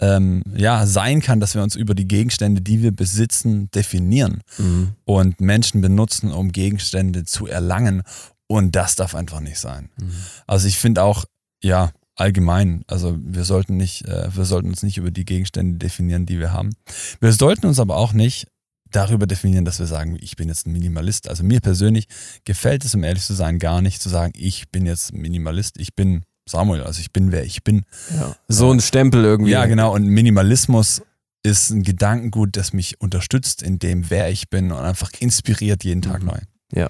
ähm, 0.00 0.42
ja, 0.54 0.86
sein 0.86 1.20
kann, 1.20 1.40
dass 1.40 1.54
wir 1.54 1.62
uns 1.62 1.74
über 1.74 1.94
die 1.94 2.06
Gegenstände, 2.06 2.60
die 2.60 2.82
wir 2.82 2.92
besitzen, 2.92 3.70
definieren 3.70 4.42
Mhm. 4.58 4.92
und 5.04 5.40
Menschen 5.40 5.80
benutzen, 5.80 6.32
um 6.32 6.52
Gegenstände 6.52 7.24
zu 7.24 7.46
erlangen. 7.46 8.02
Und 8.46 8.76
das 8.76 8.94
darf 8.94 9.14
einfach 9.14 9.40
nicht 9.40 9.58
sein. 9.58 9.88
Mhm. 10.00 10.10
Also 10.46 10.68
ich 10.68 10.78
finde 10.78 11.02
auch, 11.02 11.24
ja, 11.62 11.92
allgemein, 12.14 12.82
also 12.86 13.16
wir 13.20 13.44
sollten 13.44 13.76
nicht, 13.76 14.06
äh, 14.06 14.28
wir 14.34 14.44
sollten 14.44 14.68
uns 14.68 14.82
nicht 14.82 14.98
über 14.98 15.10
die 15.10 15.24
Gegenstände 15.24 15.78
definieren, 15.78 16.26
die 16.26 16.38
wir 16.38 16.52
haben. 16.52 16.74
Wir 17.20 17.32
sollten 17.32 17.66
uns 17.66 17.80
aber 17.80 17.96
auch 17.96 18.12
nicht 18.12 18.48
darüber 18.90 19.26
definieren, 19.26 19.64
dass 19.64 19.78
wir 19.78 19.86
sagen, 19.86 20.16
ich 20.20 20.36
bin 20.36 20.48
jetzt 20.48 20.66
ein 20.66 20.72
Minimalist. 20.72 21.28
Also 21.28 21.42
mir 21.44 21.60
persönlich 21.60 22.06
gefällt 22.44 22.84
es, 22.84 22.94
um 22.94 23.04
ehrlich 23.04 23.24
zu 23.24 23.34
sein, 23.34 23.58
gar 23.58 23.82
nicht 23.82 24.00
zu 24.00 24.08
sagen, 24.08 24.32
ich 24.36 24.70
bin 24.70 24.86
jetzt 24.86 25.12
Minimalist, 25.12 25.78
ich 25.78 25.94
bin 25.94 26.24
Samuel, 26.48 26.82
also 26.82 27.00
ich 27.00 27.12
bin 27.12 27.32
wer 27.32 27.44
ich 27.44 27.64
bin. 27.64 27.84
Ja. 28.14 28.36
So 28.48 28.70
ein 28.70 28.80
Stempel 28.80 29.24
irgendwie. 29.24 29.50
Ja, 29.50 29.66
genau. 29.66 29.92
Und 29.94 30.06
Minimalismus 30.06 31.02
ist 31.42 31.70
ein 31.70 31.82
Gedankengut, 31.82 32.56
das 32.56 32.72
mich 32.72 33.00
unterstützt 33.00 33.62
in 33.62 33.78
dem, 33.78 34.10
wer 34.10 34.30
ich 34.30 34.48
bin 34.50 34.70
und 34.72 34.78
einfach 34.78 35.10
inspiriert 35.18 35.84
jeden 35.84 36.02
Tag 36.02 36.20
Mhm. 36.22 36.28
neu. 36.28 36.38
Ja. 36.72 36.88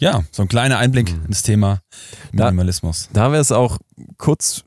Ja, 0.00 0.22
so 0.30 0.42
ein 0.42 0.48
kleiner 0.48 0.78
Einblick 0.78 1.12
Mhm. 1.12 1.26
ins 1.26 1.42
Thema 1.42 1.80
Da- 2.32 2.44
Minimalismus. 2.46 3.08
Da 3.12 3.32
wäre 3.32 3.40
es 3.42 3.50
auch 3.50 3.78
kurz 4.16 4.62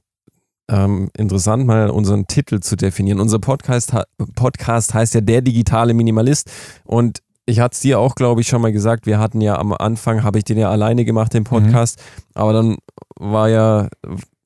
ähm, 0.71 1.09
interessant, 1.15 1.65
mal 1.67 1.89
unseren 1.89 2.25
Titel 2.25 2.59
zu 2.61 2.75
definieren. 2.75 3.19
Unser 3.19 3.39
Podcast, 3.39 3.93
Podcast 4.35 4.93
heißt 4.93 5.13
ja 5.13 5.21
Der 5.21 5.41
digitale 5.41 5.93
Minimalist 5.93 6.49
und 6.85 7.19
ich 7.45 7.59
hatte 7.59 7.73
es 7.73 7.81
dir 7.81 7.99
auch, 7.99 8.15
glaube 8.15 8.41
ich, 8.41 8.47
schon 8.47 8.61
mal 8.61 8.71
gesagt, 8.71 9.05
wir 9.05 9.19
hatten 9.19 9.41
ja 9.41 9.57
am 9.57 9.73
Anfang, 9.73 10.23
habe 10.23 10.37
ich 10.37 10.45
den 10.45 10.57
ja 10.57 10.69
alleine 10.69 11.05
gemacht, 11.05 11.33
den 11.33 11.43
Podcast, 11.43 11.99
aber 12.33 12.53
dann 12.53 12.77
war 13.19 13.49
ja 13.49 13.89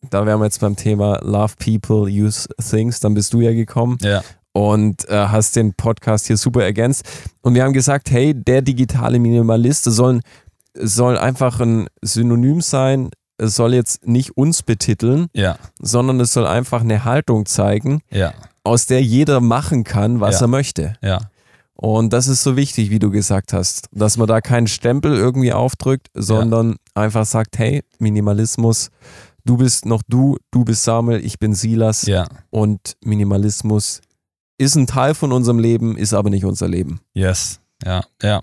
da 0.10 0.26
wären 0.26 0.40
wir 0.40 0.46
jetzt 0.46 0.60
beim 0.60 0.76
Thema 0.76 1.20
Love 1.24 1.54
People, 1.64 2.10
Use 2.10 2.48
Things, 2.70 3.00
dann 3.00 3.14
bist 3.14 3.34
du 3.34 3.42
ja 3.42 3.54
gekommen. 3.54 3.98
Ja. 4.02 4.24
Und 4.54 5.08
äh, 5.10 5.28
hast 5.28 5.56
den 5.58 5.74
Podcast 5.74 6.28
hier 6.28 6.38
super 6.38 6.64
ergänzt. 6.64 7.06
Und 7.42 7.56
wir 7.56 7.64
haben 7.64 7.74
gesagt, 7.74 8.10
hey, 8.10 8.34
der 8.34 8.62
digitale 8.62 9.20
Minimalist 9.20 9.84
soll, 9.84 10.22
soll 10.74 11.18
einfach 11.18 11.60
ein 11.60 11.88
Synonym 12.02 12.62
sein. 12.62 13.10
Es 13.38 13.56
soll 13.56 13.74
jetzt 13.74 14.08
nicht 14.08 14.38
uns 14.38 14.64
betiteln, 14.64 15.28
Ja. 15.34 15.58
sondern 15.80 16.20
es 16.20 16.34
soll 16.34 16.48
einfach 16.48 16.82
eine 16.82 17.04
Haltung 17.06 17.46
zeigen, 17.46 18.02
Ja. 18.12 18.34
aus 18.64 18.86
der 18.86 19.02
jeder 19.04 19.42
machen 19.42 19.84
kann, 19.84 20.20
was 20.22 20.36
Ja. 20.40 20.46
er 20.46 20.48
möchte. 20.48 20.96
Ja. 21.02 21.22
Und 21.78 22.14
das 22.14 22.28
ist 22.28 22.42
so 22.44 22.56
wichtig, 22.56 22.90
wie 22.90 23.00
du 23.00 23.12
gesagt 23.12 23.52
hast, 23.52 23.90
dass 23.92 24.16
man 24.18 24.28
da 24.28 24.40
keinen 24.40 24.68
Stempel 24.68 25.16
irgendwie 25.18 25.52
aufdrückt, 25.52 26.08
sondern 26.14 26.78
einfach 26.94 27.26
sagt, 27.26 27.58
hey, 27.58 27.84
Minimalismus, 28.00 28.92
du 29.44 29.58
bist 29.58 29.86
noch 29.86 30.02
du, 30.08 30.38
du 30.52 30.64
bist 30.64 30.86
Samuel, 30.86 31.24
ich 31.26 31.38
bin 31.38 31.54
Silas 31.54 32.08
und 32.50 32.96
Minimalismus 33.04 34.00
ist 34.58 34.76
ein 34.76 34.88
Teil 34.88 35.14
von 35.14 35.34
unserem 35.34 35.60
Leben, 35.60 35.98
ist 35.98 36.14
aber 36.14 36.30
nicht 36.30 36.46
unser 36.46 36.70
Leben. 36.70 37.02
Yes. 37.14 37.60
Ja. 37.84 38.06
Ja. 38.24 38.42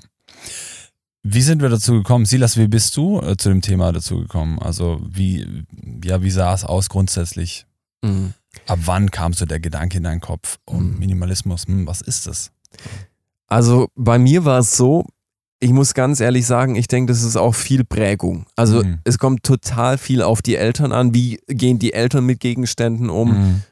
Wie 1.25 1.43
sind 1.43 1.63
wir 1.63 1.69
dazu 1.69 1.93
gekommen? 1.95 2.25
Silas, 2.25 2.57
wie 2.57 2.67
bist 2.67 2.97
du 2.97 3.21
äh, 3.21 3.37
zu 3.37 3.49
dem 3.49 3.61
Thema 3.63 3.93
dazu 3.93 4.19
gekommen? 4.21 4.59
Also 4.59 5.01
wie, 5.09 5.65
ja, 6.05 6.21
wie 6.23 6.31
sah 6.31 6.53
es 6.53 6.65
aus 6.65 6.89
grundsätzlich? 6.89 7.67
Ab 8.67 8.81
wann 8.87 9.13
kam 9.13 9.33
so 9.33 9.47
der 9.47 9.61
Gedanke 9.61 9.99
in 9.99 10.03
deinen 10.05 10.21
Kopf? 10.21 10.59
Oh, 10.67 10.75
Mhm. 10.75 10.99
Minimalismus, 10.99 11.67
hm, 11.69 11.87
was 11.87 12.01
ist 12.01 12.27
das? 12.27 12.51
Also 13.47 13.87
bei 13.95 14.19
mir 14.19 14.45
war 14.45 14.59
es 14.59 14.77
so, 14.77 15.07
ich 15.61 15.71
muss 15.71 15.95
ganz 15.95 16.19
ehrlich 16.19 16.45
sagen, 16.45 16.75
ich 16.75 16.89
denke, 16.89 17.13
das 17.13 17.23
ist 17.23 17.37
auch 17.37 17.55
viel 17.55 17.85
Prägung. 17.85 18.47
Also 18.57 18.83
Mhm. 18.83 18.99
es 19.05 19.19
kommt 19.19 19.45
total 19.45 19.99
viel 19.99 20.23
auf 20.23 20.43
die 20.43 20.57
Eltern 20.57 20.91
an. 20.91 21.15
Wie 21.15 21.39
gehen 21.47 21.79
die 21.79 21.93
Eltern 21.93 22.27
mit 22.27 22.41
Gegenständen 22.41 23.09
um? 23.11 23.29
Mhm. 23.31 23.63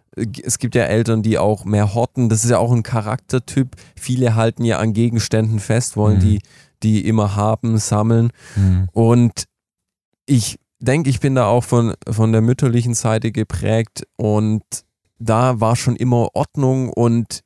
es 0.45 0.59
gibt 0.59 0.75
ja 0.75 0.83
Eltern, 0.85 1.23
die 1.23 1.39
auch 1.39 1.65
mehr 1.65 1.95
horten. 1.95 2.29
Das 2.29 2.45
ist 2.45 2.51
ja 2.51 2.59
auch 2.59 2.73
ein 2.73 2.83
Charaktertyp. 2.83 3.77
Viele 3.97 4.35
halten 4.35 4.65
ja 4.65 4.79
an 4.79 4.93
Gegenständen 4.93 5.59
fest, 5.61 5.97
wollen 5.97 6.17
Mhm. 6.19 6.21
die, 6.21 6.41
die 6.83 7.07
immer 7.07 7.37
haben, 7.37 7.79
sammeln. 7.79 8.31
Mhm. 8.57 8.89
Und 8.93 9.45
ich 10.27 10.59
denke, 10.79 11.11
ich 11.11 11.21
bin 11.21 11.35
da 11.35 11.47
auch 11.47 11.65
von, 11.65 11.95
von 12.09 12.33
der 12.33 12.41
mütterlichen 12.41 12.95
Seite 12.95 13.33
geprägt 13.33 14.05
und 14.17 14.63
da 15.19 15.61
war 15.61 15.77
schon 15.77 15.97
immer 15.97 16.29
Ordnung 16.35 16.89
und 16.91 17.41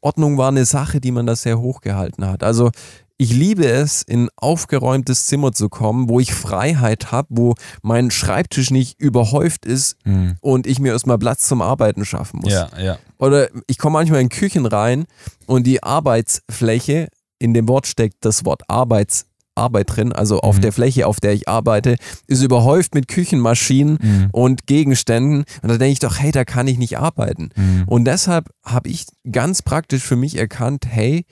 Ordnung 0.00 0.36
war 0.36 0.48
eine 0.48 0.64
Sache, 0.64 1.00
die 1.00 1.12
man 1.12 1.26
da 1.26 1.36
sehr 1.36 1.60
hochgehalten 1.60 2.26
hat. 2.26 2.42
Also 2.42 2.70
ich 3.18 3.32
liebe 3.32 3.64
es, 3.66 4.02
in 4.02 4.24
ein 4.24 4.28
aufgeräumtes 4.34 5.26
Zimmer 5.26 5.52
zu 5.52 5.68
kommen, 5.68 6.08
wo 6.08 6.18
ich 6.18 6.34
Freiheit 6.34 7.12
habe, 7.12 7.28
wo 7.30 7.54
mein 7.82 8.10
Schreibtisch 8.10 8.72
nicht 8.72 9.00
überhäuft 9.00 9.64
ist 9.64 9.96
Mhm. 10.04 10.36
und 10.40 10.66
ich 10.66 10.80
mir 10.80 10.92
erstmal 10.92 11.18
Platz 11.18 11.46
zum 11.46 11.62
Arbeiten 11.62 12.04
schaffen 12.04 12.40
muss. 12.42 12.52
Ja, 12.52 12.68
ja. 12.80 12.98
Oder 13.18 13.48
ich 13.68 13.78
komme 13.78 13.92
manchmal 13.92 14.22
in 14.22 14.28
Küchen 14.28 14.66
rein 14.66 15.04
und 15.46 15.68
die 15.68 15.84
Arbeitsfläche, 15.84 17.08
in 17.42 17.52
dem 17.54 17.68
Wort 17.68 17.86
steckt 17.86 18.24
das 18.24 18.44
Wort 18.44 18.62
Arbeits, 18.68 19.26
Arbeit 19.54 19.94
drin, 19.96 20.12
also 20.12 20.40
auf 20.40 20.56
Mhm. 20.56 20.60
der 20.62 20.72
Fläche, 20.72 21.06
auf 21.06 21.20
der 21.20 21.34
ich 21.34 21.46
arbeite, 21.48 21.96
ist 22.26 22.42
überhäuft 22.42 22.94
mit 22.94 23.06
Küchenmaschinen 23.08 23.98
Mhm. 24.00 24.28
und 24.32 24.66
Gegenständen. 24.66 25.44
Und 25.62 25.68
da 25.68 25.76
denke 25.76 25.92
ich 25.92 25.98
doch, 25.98 26.18
hey, 26.18 26.30
da 26.32 26.44
kann 26.46 26.66
ich 26.68 26.78
nicht 26.78 26.98
arbeiten. 26.98 27.50
Mhm. 27.56 27.84
Und 27.86 28.04
deshalb 28.06 28.48
habe 28.64 28.88
ich 28.88 29.04
ganz 29.30 29.60
praktisch 29.60 30.02
für 30.04 30.16
mich 30.16 30.36
erkannt, 30.38 30.84
hey, 30.88 31.26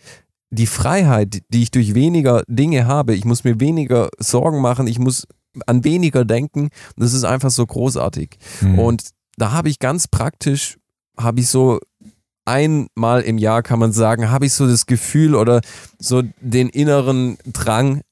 die 0.50 0.66
Freiheit, 0.66 1.40
die 1.48 1.62
ich 1.62 1.70
durch 1.70 1.94
weniger 1.94 2.42
Dinge 2.48 2.86
habe, 2.86 3.14
ich 3.14 3.24
muss 3.24 3.44
mir 3.44 3.58
weniger 3.60 4.10
Sorgen 4.18 4.60
machen, 4.60 4.86
ich 4.86 4.98
muss 4.98 5.26
an 5.66 5.84
weniger 5.84 6.24
denken, 6.24 6.68
das 6.96 7.14
ist 7.14 7.24
einfach 7.24 7.50
so 7.50 7.64
großartig. 7.64 8.36
Mhm. 8.60 8.78
Und 8.78 9.02
da 9.38 9.52
habe 9.52 9.68
ich 9.70 9.78
ganz 9.78 10.08
praktisch, 10.08 10.76
habe 11.16 11.40
ich 11.40 11.48
so 11.48 11.78
einmal 12.44 13.22
im 13.22 13.38
Jahr, 13.38 13.62
kann 13.62 13.78
man 13.78 13.92
sagen, 13.92 14.30
habe 14.30 14.46
ich 14.46 14.52
so 14.52 14.66
das 14.66 14.86
Gefühl 14.86 15.34
oder 15.34 15.60
so 15.98 16.22
den 16.40 16.68
inneren 16.68 17.38
Drang, 17.52 18.02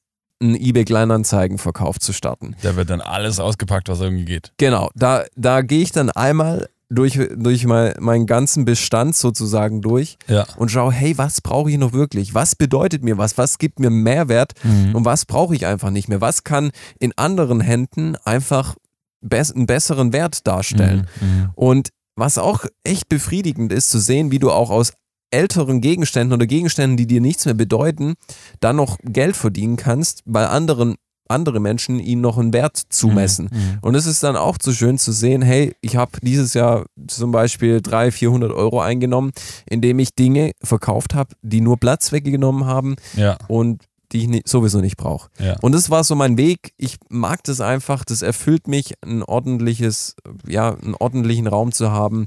einen 0.41 0.55
eBay 0.55 0.85
Kleinanzeigenverkauf 0.85 1.99
zu 1.99 2.13
starten. 2.13 2.55
Da 2.63 2.77
wird 2.77 2.91
dann 2.91 3.01
alles 3.01 3.41
ausgepackt, 3.41 3.89
was 3.89 4.01
irgendwie 4.01 4.25
geht. 4.25 4.53
Genau, 4.59 4.91
da, 4.95 5.25
da 5.37 5.63
gehe 5.63 5.83
ich 5.83 5.91
dann 5.91 6.11
einmal 6.11 6.69
durch, 6.91 7.19
durch 7.37 7.67
mein, 7.67 7.93
meinen 7.99 8.27
ganzen 8.27 8.65
Bestand 8.65 9.15
sozusagen 9.17 9.83
durch 9.83 10.17
Ja. 10.29 10.47
und 10.57 10.71
schaue, 10.71 10.93
hey, 10.93 11.19
was 11.19 11.41
brauche 11.41 11.71
ich 11.71 11.77
noch 11.77 11.93
wirklich? 11.93 12.35
Was 12.35 12.55
bedeutet 12.55 13.03
mir 13.05 13.19
was? 13.19 13.37
Was 13.37 13.59
gibt 13.59 13.79
mir 13.81 13.91
Mehrwert? 13.91 14.53
Mhm. 14.63 14.95
Und 14.95 15.05
was 15.05 15.27
brauche 15.27 15.55
ich 15.55 15.67
einfach 15.67 15.91
nicht 15.91 16.09
mehr? 16.09 16.21
Was 16.21 16.45
kann 16.45 16.71
in 16.99 17.13
anderen 17.17 17.61
Händen 17.61 18.17
einfach 18.25 18.77
bess 19.21 19.51
einen 19.53 19.67
besseren 19.67 20.13
Wert 20.13 20.47
darstellen? 20.47 21.09
Mhm. 21.21 21.51
Und 21.57 21.89
was 22.19 22.39
auch 22.39 22.65
echt 22.85 23.09
befriedigend 23.09 23.73
ist, 23.73 23.91
zu 23.91 23.99
sehen, 23.99 24.31
wie 24.31 24.39
du 24.39 24.51
auch 24.51 24.71
aus 24.71 24.93
älteren 25.31 25.81
Gegenständen 25.81 26.35
oder 26.35 26.47
Gegenständen, 26.47 26.97
die 26.97 27.07
dir 27.07 27.21
nichts 27.21 27.45
mehr 27.45 27.55
bedeuten, 27.55 28.15
dann 28.61 28.77
noch 28.77 28.99
Geld 29.05 29.37
verdienen 29.37 29.77
kannst, 29.77 30.23
weil 30.25 30.47
anderen, 30.47 30.97
andere 31.29 31.61
Menschen 31.61 32.01
ihnen 32.01 32.23
noch 32.23 32.39
einen 32.39 32.55
Wert 32.55 32.81
zumessen. 32.89 33.51
Mhm. 33.53 33.79
Und 33.83 33.95
es 33.95 34.07
ist 34.07 34.23
dann 34.23 34.37
auch 34.37 34.57
so 34.61 34.73
schön 34.73 34.97
zu 34.99 35.13
sehen, 35.13 35.43
hey, 35.43 35.75
ich 35.83 35.97
habe 35.97 36.13
dieses 36.23 36.55
Jahr 36.55 36.87
zum 37.07 37.31
Beispiel 37.31 37.83
300, 37.83 38.15
400 38.15 38.53
Euro 38.53 38.81
eingenommen, 38.81 39.33
indem 39.69 39.99
ich 39.99 40.15
Dinge 40.15 40.53
verkauft 40.63 41.15
habe, 41.15 41.35
die 41.43 41.61
nur 41.61 41.77
Platz 41.77 42.11
weggenommen 42.11 42.65
haben 42.65 42.97
Ja, 43.15 43.37
und 43.49 43.83
die 44.13 44.25
ich 44.25 44.43
sowieso 44.47 44.81
nicht 44.81 44.97
brauche. 44.97 45.29
ja. 45.39 45.57
Und 45.61 45.73
das 45.73 45.91
war 45.91 46.05
so 46.05 46.15
mein 46.15 46.37
Weg. 46.37 46.73
Ich 46.77 46.97
mag 47.09 47.43
das 47.45 47.61
einfach. 47.61 48.05
Das 48.05 48.23
erfüllt 48.23 48.69
mich, 48.69 48.95
ein 49.03 49.23
ordentliches, 49.23 50.17
ja, 50.47 50.75
einen 50.75 50.95
ordentlichen 50.95 51.47
Raum 51.47 51.73
zu 51.73 51.91
haben. 51.91 52.27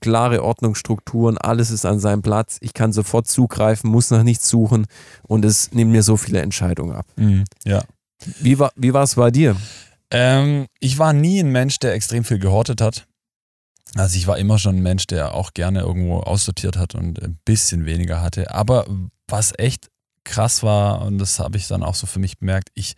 Klare 0.00 0.42
Ordnungsstrukturen, 0.42 1.38
alles 1.38 1.70
ist 1.70 1.86
an 1.86 2.00
seinem 2.00 2.22
Platz. 2.22 2.58
Ich 2.60 2.74
kann 2.74 2.92
sofort 2.92 3.28
zugreifen, 3.28 3.90
muss 3.90 4.10
nach 4.10 4.24
nichts 4.24 4.48
suchen 4.48 4.86
und 5.22 5.44
es 5.44 5.72
nimmt 5.72 5.92
mir 5.92 6.02
so 6.02 6.16
viele 6.16 6.42
Entscheidungen 6.42 6.96
ab. 6.96 7.06
Mhm. 7.16 7.44
ja. 7.64 7.84
Wie 8.40 8.58
war 8.58 8.72
wie 8.76 8.88
es 8.88 9.14
bei 9.16 9.30
dir? 9.30 9.54
Ähm, 10.10 10.66
ich 10.80 10.98
war 10.98 11.12
nie 11.12 11.40
ein 11.40 11.50
Mensch, 11.50 11.78
der 11.78 11.92
extrem 11.92 12.24
viel 12.24 12.38
gehortet 12.38 12.80
hat. 12.80 13.06
Also 13.96 14.16
ich 14.16 14.26
war 14.26 14.38
immer 14.38 14.58
schon 14.58 14.76
ein 14.76 14.82
Mensch, 14.82 15.06
der 15.06 15.34
auch 15.34 15.54
gerne 15.54 15.80
irgendwo 15.80 16.18
aussortiert 16.18 16.76
hat 16.76 16.94
und 16.94 17.22
ein 17.22 17.38
bisschen 17.44 17.86
weniger 17.86 18.20
hatte. 18.20 18.52
Aber 18.52 18.86
was 19.28 19.52
echt 19.58 19.88
krass 20.24 20.62
war, 20.62 21.02
und 21.02 21.18
das 21.18 21.38
habe 21.38 21.56
ich 21.58 21.68
dann 21.68 21.82
auch 21.82 21.94
so 21.94 22.06
für 22.06 22.18
mich 22.18 22.38
bemerkt, 22.38 22.70
ich 22.74 22.94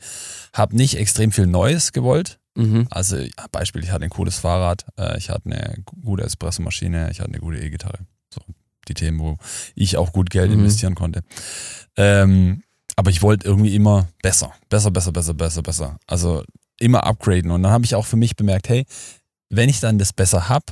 habe 0.52 0.76
nicht 0.76 0.96
extrem 0.96 1.32
viel 1.32 1.46
Neues 1.46 1.92
gewollt. 1.92 2.38
Mhm. 2.54 2.86
Also 2.90 3.18
Beispiel, 3.52 3.84
ich 3.84 3.90
hatte 3.90 4.04
ein 4.04 4.10
cooles 4.10 4.38
Fahrrad, 4.38 4.86
äh, 4.98 5.18
ich 5.18 5.28
hatte 5.28 5.50
eine 5.50 5.76
gute 6.04 6.22
Espressomaschine, 6.22 7.10
ich 7.10 7.20
hatte 7.20 7.30
eine 7.30 7.40
gute 7.40 7.58
E-Gitarre. 7.58 7.98
So 8.32 8.40
die 8.88 8.94
Themen, 8.94 9.18
wo 9.18 9.36
ich 9.74 9.96
auch 9.96 10.12
gut 10.12 10.30
Geld 10.30 10.50
Mhm. 10.50 10.60
investieren 10.60 10.94
konnte. 10.94 11.22
Ähm, 11.96 12.62
aber 12.94 13.10
ich 13.10 13.20
wollte 13.20 13.46
irgendwie 13.46 13.74
immer 13.74 14.08
besser, 14.22 14.52
besser, 14.70 14.90
besser, 14.90 15.12
besser, 15.12 15.34
besser, 15.34 15.62
besser. 15.62 15.98
Also 16.06 16.44
immer 16.78 17.04
upgraden. 17.04 17.50
Und 17.50 17.62
dann 17.62 17.72
habe 17.72 17.84
ich 17.84 17.94
auch 17.94 18.06
für 18.06 18.16
mich 18.16 18.36
bemerkt, 18.36 18.68
hey, 18.68 18.86
wenn 19.50 19.68
ich 19.68 19.80
dann 19.80 19.98
das 19.98 20.12
besser 20.12 20.48
habe, 20.48 20.64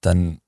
dann, 0.00 0.38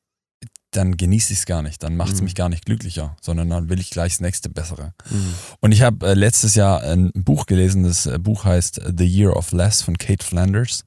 dann 0.77 0.97
genieße 0.97 1.33
ich 1.33 1.41
es 1.41 1.47
gar 1.47 1.63
nicht. 1.63 1.83
Dann 1.83 1.97
macht 1.97 2.13
es 2.13 2.21
Mhm. 2.21 2.25
mich 2.25 2.35
gar 2.35 2.49
nicht 2.49 2.65
glücklicher, 2.67 3.17
sondern 3.21 3.51
dann 3.51 3.69
will 3.69 3.81
ich 3.81 3.91
gleich 3.91 4.13
das 4.15 4.21
nächste 4.21 4.49
Bessere. 4.49 4.93
Mhm. 5.11 5.35
Und 5.61 5.73
ich 5.73 5.83
habe 5.83 6.07
äh, 6.07 6.15
letztes 6.15 6.55
Jahr 6.55 6.83
ein 6.83 7.11
Buch 7.15 7.47
gelesen, 7.47 7.83
das 7.85 8.07
äh, 8.07 8.19
Buch 8.19 8.45
heißt 8.45 8.81
The 8.97 9.07
Year 9.07 9.37
of 9.37 9.53
Less 9.53 9.83
von 9.83 9.97
Kate 9.99 10.25
Flanders. 10.25 10.85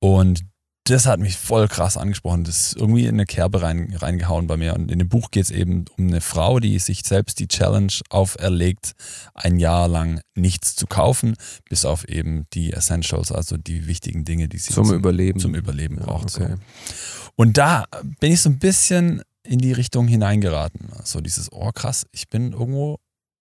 Und 0.00 0.44
das 0.86 1.06
hat 1.06 1.18
mich 1.18 1.36
voll 1.38 1.66
krass 1.66 1.96
angesprochen. 1.96 2.44
Das 2.44 2.60
ist 2.72 2.76
irgendwie 2.76 3.06
in 3.06 3.14
eine 3.14 3.24
Kerbe 3.24 3.62
rein, 3.62 3.94
reingehauen 3.96 4.46
bei 4.46 4.58
mir. 4.58 4.74
Und 4.74 4.90
in 4.90 4.98
dem 4.98 5.08
Buch 5.08 5.30
geht 5.30 5.44
es 5.44 5.50
eben 5.50 5.86
um 5.96 6.08
eine 6.08 6.20
Frau, 6.20 6.60
die 6.60 6.78
sich 6.78 7.02
selbst 7.04 7.38
die 7.40 7.48
Challenge 7.48 7.92
auferlegt, 8.10 8.92
ein 9.32 9.58
Jahr 9.58 9.88
lang 9.88 10.20
nichts 10.34 10.76
zu 10.76 10.86
kaufen, 10.86 11.36
bis 11.70 11.86
auf 11.86 12.06
eben 12.06 12.46
die 12.52 12.74
Essentials, 12.74 13.32
also 13.32 13.56
die 13.56 13.86
wichtigen 13.86 14.26
Dinge, 14.26 14.46
die 14.48 14.58
sie 14.58 14.74
Zum 14.74 14.92
Überleben. 14.92 15.40
zum 15.40 15.54
Überleben 15.54 15.96
Ja, 15.98 16.04
braucht. 16.04 16.36
okay. 16.36 16.56
So. 16.56 17.30
Und 17.36 17.56
da 17.56 17.86
bin 18.20 18.32
ich 18.32 18.42
so 18.42 18.50
ein 18.50 18.58
bisschen 18.58 19.22
in 19.42 19.58
die 19.60 19.72
Richtung 19.72 20.06
hineingeraten. 20.06 20.90
So 21.04 21.20
dieses, 21.22 21.50
oh 21.50 21.70
krass, 21.72 22.06
ich 22.12 22.28
bin 22.28 22.52
irgendwo, 22.52 22.98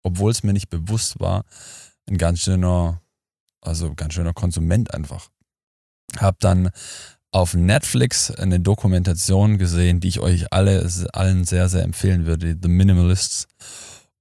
obwohl 0.03 0.31
es 0.31 0.43
mir 0.43 0.53
nicht 0.53 0.69
bewusst 0.69 1.19
war, 1.19 1.43
ein 2.09 2.17
ganz 2.17 2.39
schöner, 2.39 3.01
also 3.59 3.93
ganz 3.93 4.13
schöner 4.13 4.33
Konsument 4.33 4.93
einfach. 4.93 5.27
Hab 6.17 6.39
dann 6.39 6.69
auf 7.35 7.53
Netflix 7.53 8.31
eine 8.31 8.61
Dokumentation 8.61 9.57
gesehen, 9.57 9.99
die 9.99 10.07
ich 10.07 10.21
euch 10.21 10.53
alle, 10.53 10.89
allen 11.11 11.43
sehr, 11.43 11.67
sehr 11.67 11.83
empfehlen 11.83 12.25
würde, 12.25 12.55
The 12.61 12.69
Minimalists. 12.69 13.47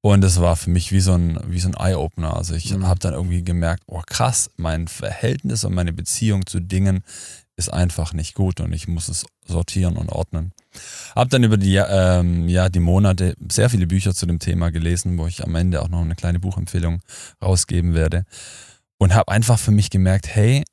Und 0.00 0.24
es 0.24 0.40
war 0.40 0.56
für 0.56 0.70
mich 0.70 0.90
wie 0.90 0.98
so 0.98 1.12
ein, 1.12 1.38
wie 1.46 1.60
so 1.60 1.68
ein 1.68 1.74
Eye-Opener. 1.74 2.36
Also 2.36 2.56
ich 2.56 2.74
Mhm. 2.74 2.88
habe 2.88 2.98
dann 2.98 3.14
irgendwie 3.14 3.44
gemerkt, 3.44 3.84
oh 3.86 4.02
krass, 4.04 4.50
mein 4.56 4.88
Verhältnis 4.88 5.62
und 5.62 5.74
meine 5.74 5.92
Beziehung 5.92 6.44
zu 6.44 6.58
Dingen 6.58 7.04
ist 7.56 7.72
einfach 7.72 8.14
nicht 8.14 8.34
gut 8.34 8.58
und 8.60 8.72
ich 8.72 8.88
muss 8.88 9.06
es 9.08 9.26
sortieren 9.46 9.96
und 9.96 10.08
ordnen. 10.10 10.50
Hab 11.14 11.30
dann 11.30 11.44
über 11.44 11.56
die, 11.56 11.76
ähm, 11.76 12.48
ja, 12.48 12.68
die 12.68 12.80
Monate 12.80 13.36
sehr 13.48 13.70
viele 13.70 13.86
Bücher 13.86 14.12
zu 14.12 14.26
dem 14.26 14.40
Thema 14.40 14.72
gelesen, 14.72 15.16
wo 15.18 15.28
ich 15.28 15.44
am 15.44 15.54
Ende 15.54 15.82
auch 15.82 15.88
noch 15.88 16.00
eine 16.00 16.16
kleine 16.16 16.40
Buchempfehlung 16.40 17.00
rausgeben 17.40 17.94
werde. 17.94 18.24
Und 18.98 19.14
habe 19.14 19.30
einfach 19.30 19.58
für 19.60 19.70
mich 19.70 19.90
gemerkt, 19.90 20.26
hey, 20.26 20.64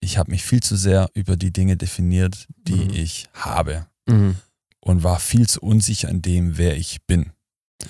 ich 0.00 0.18
habe 0.18 0.30
mich 0.30 0.44
viel 0.44 0.62
zu 0.62 0.76
sehr 0.76 1.10
über 1.14 1.36
die 1.36 1.52
Dinge 1.52 1.76
definiert, 1.76 2.46
die 2.56 2.74
Mhm. 2.86 2.90
ich 2.94 3.28
habe 3.34 3.86
Mhm. 4.06 4.36
und 4.80 5.02
war 5.02 5.18
viel 5.20 5.48
zu 5.48 5.60
unsicher 5.60 6.08
in 6.08 6.22
dem, 6.22 6.56
wer 6.58 6.76
ich 6.76 7.04
bin. 7.06 7.32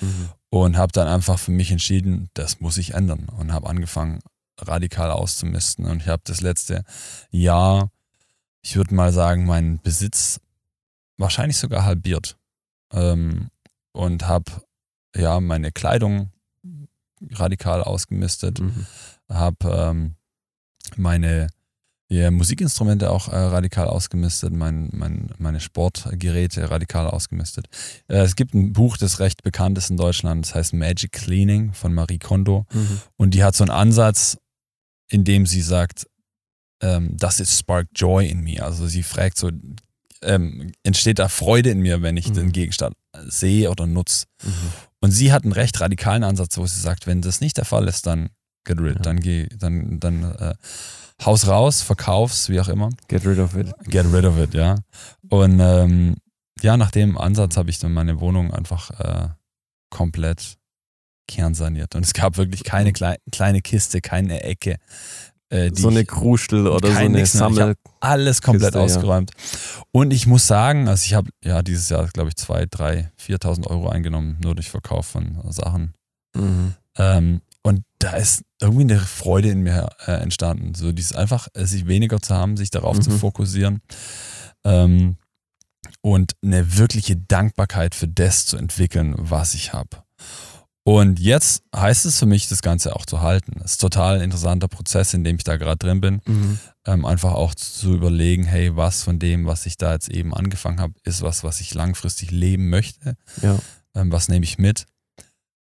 Mhm. 0.01 0.29
Und 0.51 0.77
habe 0.77 0.91
dann 0.91 1.07
einfach 1.07 1.37
für 1.37 1.51
mich 1.51 1.71
entschieden, 1.71 2.29
das 2.33 2.59
muss 2.59 2.77
ich 2.77 2.93
ändern 2.95 3.27
und 3.37 3.51
habe 3.53 3.69
angefangen, 3.69 4.19
radikal 4.57 5.11
auszumisten. 5.11 5.85
Und 5.85 6.01
ich 6.01 6.07
habe 6.07 6.21
das 6.25 6.41
letzte 6.41 6.83
Jahr, 7.29 7.91
ich 8.61 8.75
würde 8.75 8.93
mal 8.95 9.13
sagen, 9.13 9.45
meinen 9.45 9.79
Besitz 9.79 10.39
wahrscheinlich 11.17 11.57
sogar 11.57 11.85
halbiert. 11.85 12.37
Ähm, 12.91 13.49
und 13.91 14.27
habe 14.27 14.51
ja 15.15 15.39
meine 15.39 15.71
Kleidung 15.71 16.31
radikal 17.31 17.83
ausgemistet, 17.83 18.59
Mhm. 18.59 18.85
habe 19.29 19.57
ähm, 19.69 20.15
meine 20.95 21.47
ja, 22.11 22.31
Musikinstrumente 22.31 23.11
auch 23.11 23.27
äh, 23.27 23.35
radikal 23.35 23.87
ausgemistet, 23.87 24.51
mein, 24.51 24.89
mein, 24.93 25.29
meine 25.37 25.59
Sportgeräte 25.59 26.69
radikal 26.71 27.05
ausgemistet. 27.07 27.67
Äh, 28.07 28.17
es 28.21 28.35
gibt 28.35 28.55
ein 28.55 28.73
Buch, 28.73 28.97
das 28.97 29.19
recht 29.19 29.43
bekannt 29.43 29.77
ist 29.77 29.91
in 29.91 29.97
Deutschland, 29.97 30.45
das 30.45 30.55
heißt 30.55 30.73
Magic 30.73 31.11
Cleaning 31.11 31.73
von 31.73 31.93
Marie 31.93 32.17
Kondo. 32.17 32.65
Mhm. 32.73 33.01
Und 33.15 33.33
die 33.35 33.43
hat 33.43 33.55
so 33.55 33.63
einen 33.63 33.71
Ansatz, 33.71 34.37
in 35.07 35.23
dem 35.23 35.45
sie 35.45 35.61
sagt, 35.61 36.07
ähm, 36.81 37.15
das 37.15 37.39
ist 37.39 37.57
Spark 37.59 37.87
Joy 37.95 38.27
in 38.27 38.41
mir. 38.41 38.65
Also 38.65 38.87
sie 38.87 39.03
fragt 39.03 39.37
so, 39.37 39.51
ähm, 40.21 40.71
entsteht 40.83 41.19
da 41.19 41.29
Freude 41.29 41.69
in 41.69 41.79
mir, 41.79 42.01
wenn 42.01 42.17
ich 42.17 42.29
Mhm. 42.29 42.33
den 42.33 42.51
Gegenstand 42.51 42.95
sehe 43.27 43.69
oder 43.69 43.85
nutze? 43.85 44.25
Mhm. 44.43 44.49
Und 45.01 45.11
sie 45.11 45.31
hat 45.31 45.43
einen 45.43 45.53
recht 45.53 45.79
radikalen 45.79 46.23
Ansatz, 46.23 46.57
wo 46.57 46.65
sie 46.65 46.79
sagt, 46.79 47.05
wenn 47.05 47.21
das 47.21 47.39
nicht 47.39 47.57
der 47.57 47.65
Fall 47.65 47.87
ist, 47.87 48.05
dann 48.07 48.29
get 48.69 48.79
rid, 48.79 48.95
Ja. 48.95 49.01
dann 49.01 49.19
geh, 49.19 49.47
dann, 49.57 49.99
dann 49.99 50.23
äh, 50.23 50.53
haus 51.25 51.47
raus, 51.47 51.81
verkauf's, 51.81 52.49
wie 52.49 52.59
auch 52.59 52.67
immer. 52.69 52.89
Get 53.07 53.25
rid 53.25 53.39
of 53.39 53.55
it. 53.55 53.73
Get 53.85 54.05
rid 54.13 54.25
of 54.25 54.37
it, 54.37 54.53
ja. 54.53 54.75
Und 55.29 55.59
ähm, 55.59 56.15
ja, 56.61 56.77
nach 56.77 56.91
dem 56.91 57.17
Ansatz 57.17 57.57
habe 57.57 57.69
ich 57.69 57.79
dann 57.79 57.93
meine 57.93 58.19
Wohnung 58.19 58.53
einfach 58.53 58.91
äh, 58.99 59.29
komplett 59.89 60.57
kernsaniert. 61.27 61.95
Und 61.95 62.03
es 62.03 62.13
gab 62.13 62.37
wirklich 62.37 62.63
keine 62.63 62.91
klei 62.93 63.17
kleine 63.31 63.61
Kiste, 63.61 64.01
keine 64.01 64.43
Ecke. 64.43 64.77
Äh, 65.51 65.71
die 65.71 65.81
so 65.81 65.89
eine 65.89 66.01
ich, 66.01 66.07
Kruschel 66.07 66.67
oder 66.67 66.91
so 66.91 66.97
eine 66.97 67.25
Sammel. 67.25 67.75
alles 68.01 68.41
komplett 68.41 68.73
Kiste, 68.73 68.79
ja. 68.79 68.85
ausgeräumt. 68.85 69.31
Und 69.91 70.11
ich 70.11 70.27
muss 70.27 70.45
sagen, 70.45 70.87
also 70.87 71.03
ich 71.05 71.15
habe 71.15 71.29
ja 71.43 71.61
dieses 71.63 71.89
Jahr, 71.89 72.07
glaube 72.07 72.29
ich, 72.29 72.35
2.000, 72.35 72.71
3.000, 72.71 73.07
4.000 73.19 73.67
Euro 73.67 73.89
eingenommen, 73.89 74.37
nur 74.43 74.53
durch 74.53 74.69
Verkauf 74.69 75.07
von 75.07 75.39
Sachen. 75.51 75.93
Mhm. 76.35 76.75
Ähm, 76.97 77.41
und 77.63 77.83
da 77.99 78.15
ist 78.15 78.43
irgendwie 78.61 78.83
eine 78.83 78.99
Freude 78.99 79.49
in 79.49 79.61
mir 79.61 79.89
äh, 80.05 80.13
entstanden. 80.13 80.73
So 80.75 80.91
dieses 80.91 81.13
einfach, 81.13 81.47
äh, 81.53 81.65
sich 81.65 81.87
weniger 81.87 82.21
zu 82.21 82.33
haben, 82.33 82.57
sich 82.57 82.69
darauf 82.71 82.99
zu 82.99 83.09
Mhm. 83.11 83.19
fokussieren. 83.19 83.81
Ähm, 84.63 85.17
und 86.01 86.33
eine 86.43 86.77
wirkliche 86.77 87.17
Dankbarkeit 87.17 87.95
für 87.95 88.07
das 88.07 88.45
zu 88.45 88.57
entwickeln, 88.57 89.15
was 89.17 89.53
ich 89.53 89.73
habe. 89.73 89.89
Und 90.83 91.19
jetzt 91.19 91.61
heißt 91.75 92.05
es 92.05 92.17
für 92.17 92.25
mich, 92.25 92.47
das 92.47 92.61
Ganze 92.61 92.95
auch 92.95 93.05
zu 93.05 93.21
halten. 93.21 93.59
Es 93.63 93.73
ist 93.73 93.79
ein 93.79 93.89
total 93.91 94.21
interessanter 94.21 94.67
Prozess, 94.67 95.13
in 95.13 95.23
dem 95.23 95.35
ich 95.35 95.43
da 95.43 95.57
gerade 95.57 95.77
drin 95.77 96.01
bin. 96.01 96.21
Mhm. 96.25 96.59
Ähm, 96.87 97.05
einfach 97.05 97.33
auch 97.33 97.53
zu 97.53 97.93
überlegen, 97.93 98.45
hey, 98.45 98.75
was 98.75 99.03
von 99.03 99.19
dem, 99.19 99.45
was 99.45 99.65
ich 99.65 99.77
da 99.77 99.93
jetzt 99.93 100.09
eben 100.09 100.33
angefangen 100.33 100.79
habe, 100.79 100.93
ist 101.03 101.21
was, 101.21 101.43
was 101.43 101.59
ich 101.59 101.73
langfristig 101.73 102.31
leben 102.31 102.69
möchte. 102.69 103.15
Ja. 103.41 103.59
Ähm, 103.93 104.11
was 104.11 104.29
nehme 104.29 104.45
ich 104.45 104.57
mit? 104.57 104.85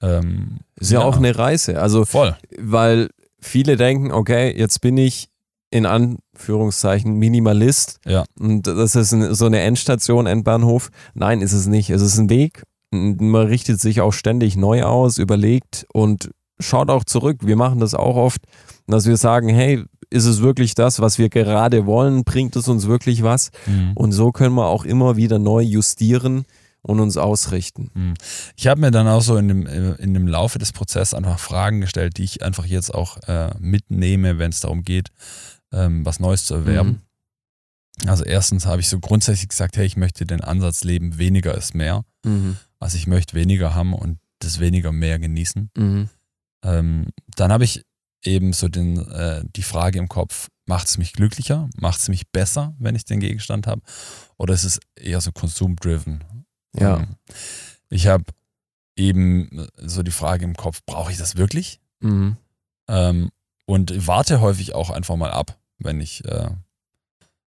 Ähm, 0.02 0.60
Ist 0.80 0.92
ja, 0.92 1.02
auch 1.02 1.18
eine 1.18 1.38
Reise. 1.38 1.82
Also, 1.82 2.06
voll. 2.06 2.36
weil 2.60 3.10
viele 3.40 3.78
denken, 3.78 4.12
okay, 4.12 4.54
jetzt 4.58 4.82
bin 4.82 4.98
ich 4.98 5.30
in 5.70 5.86
Anführungszeichen 5.86 7.16
Minimalist 7.16 8.00
Ja. 8.06 8.24
und 8.40 8.68
das 8.68 8.96
ist 8.96 9.12
ein, 9.12 9.34
so 9.36 9.46
eine 9.46 9.60
Endstation, 9.62 10.26
Endbahnhof. 10.26 10.90
Nein, 11.14 11.42
ist 11.42 11.54
es 11.54 11.68
nicht. 11.68 11.90
Es 11.90 12.02
ist 12.02 12.18
ein 12.18 12.30
Weg. 12.30 12.64
Man 12.92 13.48
richtet 13.48 13.82
sich 13.82 14.00
auch 14.02 14.14
ständig 14.14 14.56
neu 14.56 14.84
aus, 14.84 15.18
überlegt 15.18 15.86
und 15.92 16.32
schaut 16.60 16.90
auch 16.90 17.04
zurück. 17.04 17.40
Wir 17.42 17.58
machen 17.58 17.80
das 17.80 17.94
auch 17.96 18.16
oft, 18.16 18.42
dass 18.88 19.06
wir 19.08 19.18
sagen, 19.18 19.50
hey, 19.50 19.84
ist 20.10 20.26
es 20.26 20.42
wirklich 20.42 20.74
das, 20.74 21.02
was 21.02 21.18
wir 21.18 21.28
gerade 21.28 21.86
wollen? 21.86 22.24
Bringt 22.24 22.56
es 22.56 22.70
uns 22.70 22.88
wirklich 22.88 23.24
was? 23.24 23.52
Mhm. 23.66 23.92
Und 23.96 24.14
so 24.14 24.32
können 24.32 24.56
wir 24.56 24.68
auch 24.68 24.86
immer 24.86 25.18
wieder 25.18 25.38
neu 25.38 25.62
justieren 25.62 26.46
und 26.88 27.00
uns 27.00 27.18
ausrichten. 27.18 27.92
Mhm. 27.94 28.14
Ich 28.56 28.68
habe 28.68 28.82
mir 28.82 28.92
dann 28.92 29.08
auch 29.08 29.22
so 29.22 29.38
in 29.38 29.48
dem, 29.48 29.68
äh, 29.68 29.94
in 29.96 30.14
dem 30.14 30.28
Laufe 30.28 30.58
des 30.60 30.74
Prozesses 30.74 31.14
einfach 31.14 31.40
Fragen 31.40 31.82
gestellt, 31.82 32.18
die 32.18 32.24
ich 32.24 32.44
einfach 32.44 32.66
jetzt 32.66 32.94
auch 32.94 33.18
äh, 33.28 33.52
mitnehme, 33.60 34.40
wenn 34.40 34.52
es 34.52 34.62
darum 34.62 34.84
geht, 34.84 35.10
ähm, 35.72 36.06
was 36.06 36.20
Neues 36.20 36.46
zu 36.46 36.56
erwerben. 36.56 37.02
Also 38.06 38.24
erstens 38.24 38.66
habe 38.66 38.82
ich 38.82 38.90
so 38.90 39.00
grundsätzlich 39.00 39.50
gesagt, 39.50 39.78
hey, 39.78 39.86
ich 39.86 39.98
möchte 39.98 40.26
den 40.26 40.42
Ansatz 40.42 40.84
leben, 40.84 41.18
weniger 41.18 41.56
ist 41.56 41.74
mehr. 41.74 42.04
Mhm. 42.24 42.58
Also 42.80 42.98
ich 42.98 43.08
möchte 43.08 43.36
weniger 43.36 43.74
haben 43.74 43.94
und 43.94 44.20
das 44.40 44.60
weniger 44.60 44.92
mehr 44.92 45.18
genießen. 45.18 45.72
Mhm. 45.76 46.10
Ähm, 46.64 47.08
dann 47.36 47.52
habe 47.52 47.64
ich 47.64 47.84
eben 48.24 48.54
so 48.54 48.68
den, 48.68 48.98
äh, 49.10 49.44
die 49.56 49.64
Frage 49.64 50.00
im 50.00 50.08
Kopf, 50.08 50.48
macht 50.68 50.88
es 50.88 50.98
mich 50.98 51.14
glücklicher? 51.14 51.70
Macht 51.78 52.00
es 52.00 52.10
mich 52.10 52.30
besser, 52.30 52.76
wenn 52.78 52.96
ich 52.96 53.06
den 53.06 53.20
Gegenstand 53.20 53.68
habe? 53.68 53.82
Oder 54.38 54.54
ist 54.54 54.64
es 54.64 54.80
eher 54.96 55.22
so 55.22 55.32
konsumdriven? 55.32 56.24
Ja. 56.76 56.98
Ähm, 56.98 57.16
Ich 57.90 58.08
habe 58.08 58.26
eben 58.96 59.68
so 59.78 60.04
die 60.04 60.12
Frage 60.12 60.44
im 60.46 60.56
Kopf, 60.56 60.82
brauche 60.86 61.12
ich 61.12 61.18
das 61.18 61.36
wirklich? 61.38 61.80
Mhm. 62.02 62.38
Ähm, 62.90 63.32
und 63.66 64.08
warte 64.08 64.42
häufig 64.42 64.74
auch 64.76 64.90
einfach 64.90 65.16
mal 65.16 65.32
ab, 65.32 65.58
wenn 65.78 66.02
ich 66.02 66.26
äh, 66.26 66.50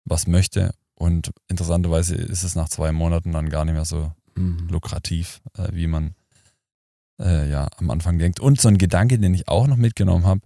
was 0.06 0.28
möchte. 0.28 0.74
Und 0.96 1.32
interessanterweise 1.48 2.16
ist 2.16 2.44
es 2.44 2.56
nach 2.56 2.70
zwei 2.70 2.92
Monaten 2.92 3.32
dann 3.32 3.50
gar 3.50 3.66
nicht 3.66 3.74
mehr 3.74 3.86
so 3.86 4.12
Mhm. 4.36 4.68
lukrativ, 4.70 5.42
äh, 5.58 5.68
wie 5.74 5.86
man 5.86 6.16
äh, 7.20 7.48
ja 7.50 7.68
am 7.78 7.92
Anfang 7.92 8.18
denkt. 8.18 8.40
Und 8.40 8.60
so 8.60 8.68
ein 8.68 8.80
Gedanke, 8.80 9.20
den 9.20 9.34
ich 9.36 9.48
auch 9.48 9.68
noch 9.68 9.78
mitgenommen 9.78 10.26
habe, 10.26 10.42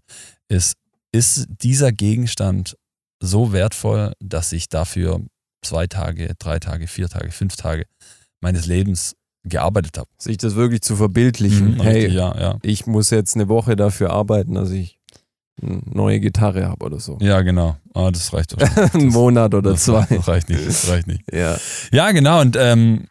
ist, 0.50 0.76
ist 1.14 1.48
dieser 1.62 1.94
Gegenstand 1.94 2.76
so 3.22 3.54
wertvoll, 3.54 4.14
dass 4.20 4.52
ich 4.52 4.68
dafür 4.68 5.22
zwei 5.62 5.88
Tage, 5.88 6.34
drei 6.38 6.60
Tage, 6.60 6.88
vier 6.88 7.08
Tage, 7.08 7.32
fünf 7.32 7.56
Tage 7.56 7.86
meines 8.41 8.65
Lebens 8.65 9.15
gearbeitet 9.43 9.97
habe? 9.97 10.10
Sich 10.17 10.38
das 10.38 10.56
wirklich 10.56 10.82
zu 10.82 10.95
verbildlichen. 10.95 11.76
Mhm, 11.76 11.82
hey, 11.82 11.93
richtig, 11.95 12.13
ja, 12.13 12.39
ja. 12.39 12.58
ich 12.62 12.86
muss 12.86 13.10
jetzt 13.10 13.36
eine 13.36 13.47
Woche 13.47 13.76
dafür 13.76 14.12
arbeiten, 14.12 14.54
dass 14.56 14.71
ich 14.71 15.00
eine 15.62 15.82
neue 15.86 16.19
Gitarre 16.19 16.67
habe 16.67 16.86
oder 16.86 17.00
so. 17.00 17.17
Ja, 17.19 17.41
genau. 17.41 17.78
Ah, 17.93 18.12
das 18.12 18.32
reicht 18.34 18.60
wahrscheinlich. 18.60 18.93
Einen 18.93 19.08
Monat 19.10 19.54
oder 19.54 19.71
das, 19.71 19.86
zwei. 19.86 20.06
Das 20.06 20.28
reicht 20.28 20.50
nicht. 20.50 20.67
Das 20.67 20.88
reicht 20.88 21.08
nicht. 21.08 21.23
Ja. 21.34 21.58
Ja, 21.91 22.12
genau. 22.12 22.41
Und 22.41 22.56
ähm, 22.60 23.08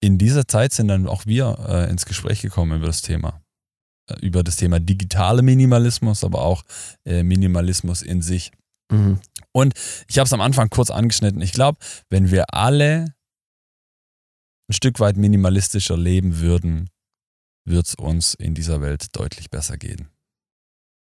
in 0.00 0.18
dieser 0.18 0.46
Zeit 0.46 0.72
sind 0.72 0.88
dann 0.88 1.06
auch 1.06 1.24
wir 1.26 1.58
äh, 1.66 1.90
ins 1.90 2.04
Gespräch 2.04 2.42
gekommen 2.42 2.76
über 2.76 2.86
das 2.86 3.00
Thema. 3.00 3.40
Äh, 4.08 4.20
über 4.20 4.42
das 4.42 4.56
Thema 4.56 4.78
digitale 4.78 5.42
Minimalismus, 5.42 6.22
aber 6.22 6.42
auch 6.42 6.64
äh, 7.04 7.22
Minimalismus 7.22 8.02
in 8.02 8.22
sich. 8.22 8.52
Mhm. 8.90 9.18
Ich 10.08 10.18
habe 10.18 10.26
es 10.26 10.32
am 10.32 10.40
Anfang 10.40 10.70
kurz 10.70 10.90
angeschnitten. 10.90 11.40
Ich 11.40 11.52
glaube, 11.52 11.78
wenn 12.10 12.30
wir 12.30 12.54
alle 12.54 13.06
ein 14.68 14.74
Stück 14.74 15.00
weit 15.00 15.16
minimalistischer 15.16 15.96
leben 15.96 16.40
würden, 16.40 16.90
wird 17.64 17.86
es 17.86 17.94
uns 17.94 18.34
in 18.34 18.54
dieser 18.54 18.80
Welt 18.80 19.16
deutlich 19.16 19.50
besser 19.50 19.76
gehen. 19.76 20.08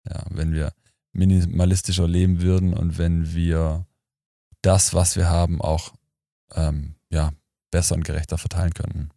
Ja, 0.08 0.24
wenn 0.30 0.52
wir 0.52 0.72
minimalistischer 1.12 2.06
leben 2.06 2.40
würden 2.40 2.74
und 2.74 2.98
wenn 2.98 3.34
wir 3.34 3.86
das, 4.62 4.94
was 4.94 5.16
wir 5.16 5.28
haben, 5.28 5.60
auch 5.60 5.94
ähm, 6.54 6.96
ja, 7.10 7.32
besser 7.70 7.94
und 7.94 8.04
gerechter 8.04 8.38
verteilen 8.38 8.74
könnten. 8.74 9.10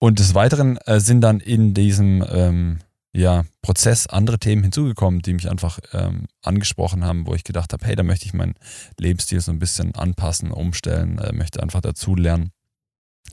Und 0.00 0.18
des 0.18 0.34
Weiteren 0.34 0.76
äh, 0.78 1.00
sind 1.00 1.20
dann 1.22 1.40
in 1.40 1.74
diesem 1.74 2.24
ähm, 2.28 2.80
ja, 3.14 3.44
Prozess 3.62 4.06
andere 4.06 4.38
Themen 4.38 4.62
hinzugekommen, 4.62 5.20
die 5.20 5.34
mich 5.34 5.48
einfach 5.48 5.78
ähm, 5.92 6.26
angesprochen 6.42 7.04
haben, 7.04 7.26
wo 7.26 7.34
ich 7.34 7.44
gedacht 7.44 7.72
habe, 7.72 7.86
hey, 7.86 7.94
da 7.94 8.02
möchte 8.02 8.26
ich 8.26 8.34
meinen 8.34 8.54
Lebensstil 8.98 9.40
so 9.40 9.52
ein 9.52 9.60
bisschen 9.60 9.94
anpassen, 9.94 10.50
umstellen, 10.50 11.18
äh, 11.18 11.32
möchte 11.32 11.62
einfach 11.62 11.80
dazulernen. 11.80 12.50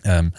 Ähm, 0.04 0.32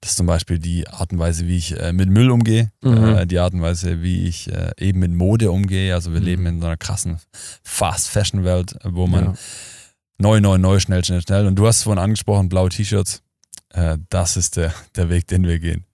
das 0.00 0.12
ist 0.12 0.16
zum 0.16 0.26
Beispiel 0.26 0.58
die 0.58 0.88
Art 0.88 1.12
und 1.12 1.18
Weise, 1.18 1.46
wie 1.46 1.56
ich 1.58 1.78
äh, 1.78 1.92
mit 1.92 2.08
Müll 2.08 2.30
umgehe, 2.30 2.70
Mhm. 2.82 3.04
äh, 3.16 3.26
die 3.26 3.38
Art 3.38 3.52
und 3.52 3.60
Weise, 3.62 4.00
wie 4.02 4.26
ich 4.26 4.50
äh, 4.50 4.70
eben 4.78 5.00
mit 5.00 5.12
Mode 5.12 5.50
umgehe. 5.50 5.94
Also 5.94 6.12
wir 6.12 6.20
Mhm. 6.20 6.26
leben 6.26 6.46
in 6.46 6.60
so 6.60 6.66
einer 6.66 6.76
krassen 6.78 7.18
Fast-Fashion-Welt, 7.62 8.76
wo 8.84 9.06
man 9.06 9.24
ja. 9.24 9.34
neu, 10.18 10.40
neu, 10.40 10.58
neu, 10.58 10.80
schnell, 10.80 11.04
schnell, 11.04 11.22
schnell. 11.22 11.46
Und 11.46 11.56
du 11.56 11.66
hast 11.66 11.82
vorhin 11.82 12.02
angesprochen, 12.02 12.48
blaue 12.48 12.68
T-Shirts. 12.68 13.22
Äh, 13.72 13.98
das 14.08 14.36
ist 14.36 14.56
der, 14.56 14.74
der 14.96 15.08
Weg, 15.08 15.26
den 15.28 15.46
wir 15.46 15.58
gehen. 15.58 15.84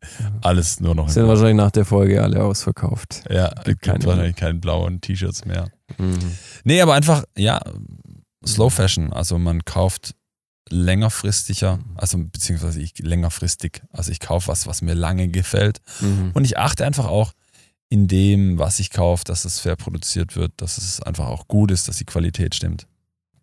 Alles 0.40 0.80
nur 0.80 0.94
noch 0.94 1.08
in 1.08 1.12
Sind 1.12 1.28
wahrscheinlich 1.28 1.56
nach 1.56 1.70
der 1.70 1.84
Folge 1.84 2.22
alle 2.22 2.42
ausverkauft. 2.42 3.22
Ja, 3.28 3.48
Gibt 3.48 3.64
gibt 3.64 3.82
keine 3.82 4.04
wahrscheinlich 4.06 4.36
keine 4.36 4.54
blauen 4.58 5.00
T-Shirts 5.00 5.44
mehr. 5.44 5.68
Mhm. 5.98 6.18
Nee, 6.64 6.80
aber 6.80 6.94
einfach, 6.94 7.24
ja, 7.36 7.60
Slow 8.46 8.70
Fashion. 8.70 9.12
Also 9.12 9.38
man 9.38 9.64
kauft 9.64 10.14
längerfristiger, 10.68 11.78
also 11.94 12.18
beziehungsweise 12.18 12.80
ich 12.80 12.98
längerfristig. 12.98 13.82
Also 13.92 14.10
ich 14.10 14.20
kaufe 14.20 14.48
was, 14.48 14.66
was 14.66 14.82
mir 14.82 14.94
lange 14.94 15.28
gefällt. 15.28 15.80
Mhm. 16.00 16.32
Und 16.34 16.44
ich 16.44 16.58
achte 16.58 16.84
einfach 16.84 17.06
auch 17.06 17.32
in 17.88 18.08
dem, 18.08 18.58
was 18.58 18.80
ich 18.80 18.90
kaufe, 18.90 19.24
dass 19.24 19.44
es 19.44 19.60
fair 19.60 19.76
produziert 19.76 20.34
wird, 20.34 20.52
dass 20.56 20.76
es 20.78 21.00
einfach 21.00 21.26
auch 21.28 21.46
gut 21.46 21.70
ist, 21.70 21.88
dass 21.88 21.98
die 21.98 22.04
Qualität 22.04 22.54
stimmt. 22.54 22.86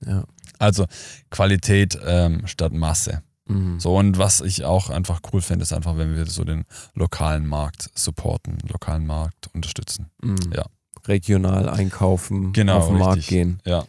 Ja. 0.05 0.25
Also 0.59 0.85
Qualität 1.29 1.97
ähm, 2.05 2.45
statt 2.45 2.73
Masse. 2.73 3.23
Mhm. 3.47 3.79
So, 3.79 3.97
und 3.97 4.17
was 4.17 4.41
ich 4.41 4.65
auch 4.65 4.89
einfach 4.89 5.21
cool 5.31 5.41
finde, 5.41 5.63
ist 5.63 5.73
einfach, 5.73 5.97
wenn 5.97 6.15
wir 6.15 6.25
so 6.25 6.43
den 6.43 6.65
lokalen 6.93 7.47
Markt 7.47 7.89
supporten, 7.95 8.57
lokalen 8.69 9.05
Markt 9.05 9.49
unterstützen. 9.53 10.09
Mhm. 10.21 10.51
Ja. 10.53 10.65
Regional 11.07 11.69
einkaufen, 11.69 12.53
Genau, 12.53 12.77
auf 12.77 12.87
den 12.87 12.97
Markt 12.97 13.17
richtig. 13.17 13.29
gehen. 13.29 13.61
Ja. 13.65 13.85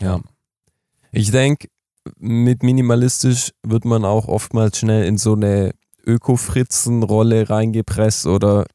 Ja. 0.00 0.20
Ich 1.12 1.30
denke, 1.30 1.68
mit 2.18 2.62
minimalistisch 2.62 3.50
wird 3.66 3.84
man 3.84 4.04
auch 4.04 4.28
oftmals 4.28 4.78
schnell 4.78 5.04
in 5.06 5.16
so 5.18 5.34
eine 5.34 5.72
Öko-Fritzen-Rolle 6.06 7.48
reingepresst 7.50 8.26
oder 8.26 8.66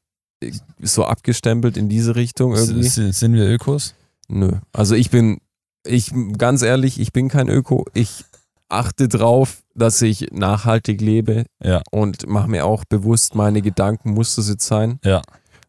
so 0.82 1.06
abgestempelt 1.06 1.78
in 1.78 1.90
diese 1.90 2.16
Richtung 2.16 2.56
irgendwie. 2.56 2.88
Sind 2.88 3.34
wir 3.34 3.46
Ökos? 3.48 3.94
Nö. 4.28 4.52
Also 4.74 4.96
ich 4.96 5.10
bin, 5.10 5.40
ich 5.86 6.12
ganz 6.38 6.62
ehrlich, 6.62 7.00
ich 7.00 7.12
bin 7.14 7.28
kein 7.30 7.50
Öko. 7.50 7.86
Ich 7.94 8.24
achte 8.70 9.08
drauf, 9.08 9.62
dass 9.76 10.02
ich 10.02 10.28
nachhaltig 10.32 11.02
lebe 11.02 11.46
Ja. 11.62 11.82
und 11.92 12.28
mache 12.28 12.48
mir 12.50 12.66
auch 12.66 12.86
bewusst, 12.86 13.36
meine 13.36 13.62
Gedanken 13.62 14.12
muss 14.12 14.36
das 14.36 14.48
jetzt 14.48 14.66
sein. 14.66 15.00
Ja. 15.04 15.22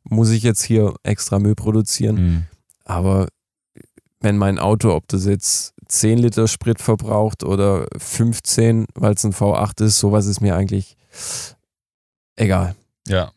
Muss 0.04 0.30
ich 0.30 0.42
jetzt 0.42 0.62
hier 0.62 0.94
extra 1.02 1.38
Müll 1.38 1.54
produzieren? 1.54 2.14
Mhm. 2.16 2.42
Aber 2.84 3.28
wenn 4.20 4.36
mein 4.36 4.58
Auto, 4.58 4.94
ob 4.94 5.08
das 5.08 5.24
jetzt 5.24 5.74
10 5.90 6.18
Liter 6.18 6.48
Sprit 6.48 6.80
verbraucht 6.80 7.42
oder 7.42 7.86
15, 7.96 8.86
weil 8.94 9.14
es 9.14 9.24
ein 9.24 9.32
V8 9.32 9.84
ist, 9.84 9.98
sowas 9.98 10.26
ist 10.26 10.40
mir 10.40 10.56
eigentlich 10.56 10.96
egal. 12.36 12.74
Ja. 13.06 13.32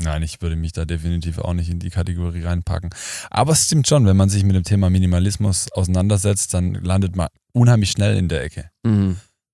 Nein, 0.00 0.22
ich 0.22 0.40
würde 0.40 0.54
mich 0.54 0.72
da 0.72 0.84
definitiv 0.84 1.38
auch 1.38 1.54
nicht 1.54 1.70
in 1.70 1.80
die 1.80 1.90
Kategorie 1.90 2.44
reinpacken. 2.44 2.90
Aber 3.30 3.52
es 3.52 3.66
stimmt 3.66 3.88
schon, 3.88 4.06
wenn 4.06 4.16
man 4.16 4.28
sich 4.28 4.44
mit 4.44 4.54
dem 4.54 4.62
Thema 4.62 4.90
Minimalismus 4.90 5.72
auseinandersetzt, 5.72 6.54
dann 6.54 6.74
landet 6.74 7.16
man 7.16 7.28
unheimlich 7.52 7.90
schnell 7.90 8.16
in 8.16 8.28
der 8.28 8.44
Ecke. 8.44 8.70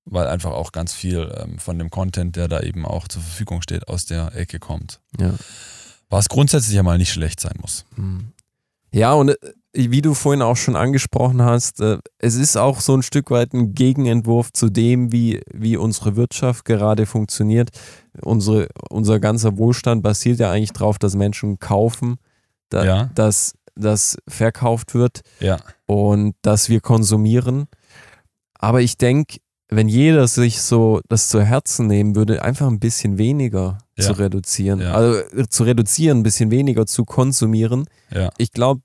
Weil 0.05 0.27
einfach 0.27 0.51
auch 0.51 0.73
ganz 0.73 0.93
viel 0.93 1.33
ähm, 1.39 1.59
von 1.59 1.79
dem 1.79 1.89
Content, 1.89 2.37
der 2.37 2.49
da 2.49 2.61
eben 2.61 2.85
auch 2.85 3.09
zur 3.09 3.23
Verfügung 3.23 3.63
steht, 3.63 3.89
aus 3.89 4.05
der 4.05 4.37
Ecke 4.37 4.59
kommt. 4.59 5.01
Ja. 5.19 5.33
Was 6.11 6.29
grundsätzlich 6.29 6.77
ja 6.77 6.83
mal 6.83 6.99
nicht 6.99 7.13
schlecht 7.13 7.41
sein 7.41 7.57
muss. 7.59 7.87
Mhm. 7.97 8.35
Ja, 8.95 9.13
und 9.15 9.31
äh, 9.31 9.37
wie 9.73 10.03
du 10.03 10.15
vorhin 10.15 10.41
auch 10.41 10.57
schon 10.57 10.77
angesprochen 10.77 11.43
hast, 11.43 11.81
äh, 11.81 11.99
es 12.19 12.37
ist 12.37 12.57
auch 12.57 12.81
so 12.81 12.97
ein 12.97 13.03
Stück 13.03 13.31
weit 13.33 13.53
ein 13.53 13.75
Gegenentwurf 13.75 14.53
zu 14.53 14.71
dem, 14.71 15.11
wie, 15.11 15.41
wie 15.53 15.77
unsere 15.77 16.15
Wirtschaft 16.15 16.65
gerade 16.65 17.05
funktioniert. 17.05 17.71
Unsere, 18.23 18.69
unser 18.91 19.19
ganzer 19.19 19.59
Wohlstand 19.59 20.05
basiert 20.05 20.39
ja 20.39 20.53
eigentlich 20.53 20.73
darauf, 20.73 20.99
dass 21.01 21.17
Menschen 21.17 21.59
kaufen, 21.59 22.17
da, 22.69 22.85
Ja. 22.85 23.11
dass 23.17 23.55
das 23.75 24.17
verkauft 24.29 24.95
wird 24.95 25.23
Ja. 25.41 25.59
und 25.87 26.37
dass 26.43 26.69
wir 26.69 26.81
konsumieren. 26.81 27.67
Aber 28.55 28.81
ich 28.81 28.97
denke, 28.97 29.39
wenn 29.69 29.89
jeder 29.89 30.29
sich 30.29 30.63
so 30.63 31.01
das 31.09 31.29
zu 31.29 31.43
Herzen 31.43 31.89
nehmen 31.89 32.15
würde, 32.15 32.43
einfach 32.43 32.69
ein 32.69 32.79
bisschen 32.79 33.19
weniger 33.19 33.79
Ja. 33.97 34.05
zu 34.07 34.13
reduzieren, 34.15 34.81
Ja. 34.81 34.93
also 34.95 35.19
äh, 35.37 35.47
zu 35.49 35.63
reduzieren, 35.65 36.19
ein 36.19 36.23
bisschen 36.23 36.51
weniger 36.51 36.87
zu 36.87 37.05
konsumieren, 37.05 37.85
Ja. 38.11 38.31
ich 38.39 38.51
glaube, 38.53 38.81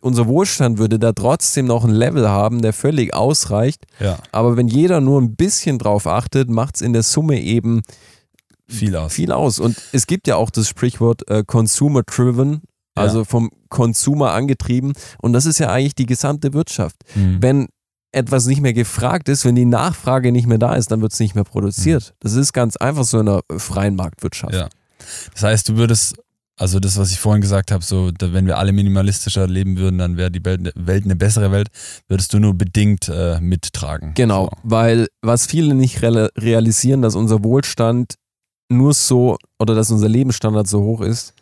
unser 0.00 0.26
Wohlstand 0.26 0.78
würde 0.78 0.98
da 0.98 1.12
trotzdem 1.12 1.66
noch 1.66 1.84
ein 1.84 1.90
Level 1.92 2.28
haben, 2.28 2.60
der 2.60 2.72
völlig 2.72 3.14
ausreicht. 3.14 3.84
Aber 4.32 4.56
wenn 4.56 4.66
jeder 4.66 5.00
nur 5.00 5.20
ein 5.20 5.36
bisschen 5.36 5.78
drauf 5.78 6.08
achtet, 6.08 6.50
macht 6.50 6.74
es 6.76 6.80
in 6.82 6.92
der 6.92 7.04
Summe 7.04 7.40
eben 7.40 7.82
Viel 8.68 8.96
aus. 8.96 9.12
viel 9.12 9.30
aus. 9.30 9.60
Und 9.60 9.76
es 9.92 10.08
gibt 10.08 10.26
ja 10.26 10.34
auch 10.34 10.50
das 10.50 10.68
Sprichwort 10.68 11.28
äh, 11.30 11.44
Consumer 11.46 12.02
Driven, 12.02 12.62
also 12.96 13.24
vom 13.24 13.50
Consumer 13.68 14.32
angetrieben. 14.32 14.92
Und 15.22 15.32
das 15.34 15.46
ist 15.46 15.58
ja 15.60 15.68
eigentlich 15.70 15.94
die 15.94 16.06
gesamte 16.06 16.52
Wirtschaft. 16.52 16.96
Mhm. 17.14 17.38
Wenn 17.40 17.68
etwas 18.12 18.46
nicht 18.46 18.60
mehr 18.60 18.72
gefragt 18.72 19.28
ist, 19.28 19.44
wenn 19.44 19.54
die 19.54 19.64
Nachfrage 19.64 20.32
nicht 20.32 20.46
mehr 20.46 20.58
da 20.58 20.74
ist, 20.74 20.90
dann 20.90 21.00
wird 21.00 21.12
es 21.12 21.20
nicht 21.20 21.34
mehr 21.34 21.44
produziert. 21.44 22.14
Das 22.20 22.34
ist 22.34 22.52
ganz 22.52 22.76
einfach 22.76 23.04
so 23.04 23.20
in 23.20 23.28
einer 23.28 23.40
freien 23.58 23.94
Marktwirtschaft. 23.96 24.52
Mhm. 24.52 24.58
Ja. 24.60 24.68
Das 25.32 25.42
heißt, 25.44 25.68
du 25.68 25.76
würdest, 25.76 26.16
also 26.56 26.78
das, 26.80 26.98
was 26.98 27.10
ich 27.12 27.18
vorhin 27.20 27.40
gesagt 27.40 27.70
habe, 27.70 27.84
so, 27.84 28.10
wenn 28.20 28.46
wir 28.46 28.58
alle 28.58 28.72
minimalistischer 28.72 29.46
leben 29.46 29.78
würden, 29.78 29.98
dann 29.98 30.16
wäre 30.16 30.30
die 30.30 30.44
Welt, 30.44 30.72
Welt 30.74 31.04
eine 31.04 31.16
bessere 31.16 31.52
Welt, 31.52 31.68
würdest 32.08 32.32
du 32.34 32.38
nur 32.38 32.54
bedingt 32.54 33.08
äh, 33.08 33.40
mittragen. 33.40 34.12
Genau, 34.14 34.46
So. 34.46 34.50
weil 34.64 35.06
was 35.22 35.46
viele 35.46 35.74
nicht 35.74 36.02
real- 36.02 36.30
realisieren, 36.36 37.02
dass 37.02 37.14
unser 37.14 37.42
Wohlstand 37.44 38.14
nur 38.68 38.92
so 38.94 39.36
oder 39.58 39.74
dass 39.74 39.90
unser 39.90 40.08
Lebensstandard 40.08 40.68
so 40.68 40.82
hoch 40.82 41.00
ist, 41.00 41.32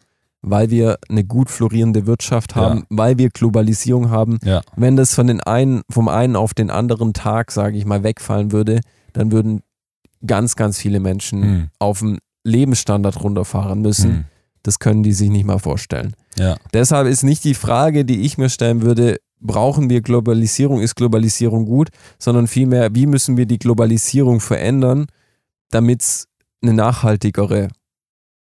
weil 0.42 0.70
wir 0.70 0.98
eine 1.09 1.24
gut 1.24 1.51
florierende 1.51 2.07
Wirtschaft 2.07 2.55
haben, 2.55 2.81
Ja. 2.81 2.85
weil 2.90 3.18
wir 3.18 3.29
Globalisierung 3.31 4.11
haben. 4.11 4.38
Ja. 4.44 4.62
Wenn 4.77 4.96
das 4.96 5.14
von 5.14 5.27
den 5.27 5.40
einen, 5.40 5.83
vom 5.90 6.09
einen 6.09 6.37
auf 6.37 6.55
den 6.55 6.70
anderen 6.70 7.12
Tag, 7.12 7.51
sage 7.51 7.77
ich 7.77 7.85
mal, 7.85 8.03
wegfallen 8.05 8.53
würde, 8.53 8.81
dann 9.12 9.33
würden 9.33 9.62
ganz, 10.27 10.57
ganz 10.57 10.79
viele 10.79 11.01
Menschen 11.01 11.40
Mhm. 11.40 11.68
auf 11.79 12.01
den 12.01 12.18
Lebensstandard 12.44 13.22
runterfahren 13.22 13.81
müssen. 13.83 14.11
Mhm. 14.11 14.24
Das 14.62 14.79
können 14.79 15.03
die 15.03 15.12
sich 15.12 15.31
nicht 15.31 15.44
mal 15.44 15.59
vorstellen. 15.59 16.14
Ja. 16.37 16.57
Deshalb 16.72 17.07
ist 17.09 17.22
nicht 17.22 17.44
die 17.44 17.55
Frage, 17.55 18.05
die 18.05 18.22
ich 18.22 18.38
mir 18.38 18.48
stellen 18.48 18.83
würde, 18.83 19.16
brauchen 19.40 19.88
wir 19.90 20.01
Globalisierung, 20.03 20.81
ist 20.81 20.96
Globalisierung 20.96 21.64
gut, 21.64 21.90
sondern 22.18 22.46
vielmehr, 22.48 22.94
wie 22.94 23.07
müssen 23.07 23.37
wir 23.37 23.46
die 23.46 23.59
Globalisierung 23.59 24.40
verändern, 24.40 25.07
damit 25.70 26.03
es 26.03 26.29
eine 26.62 26.72
nachhaltigere 26.74 27.68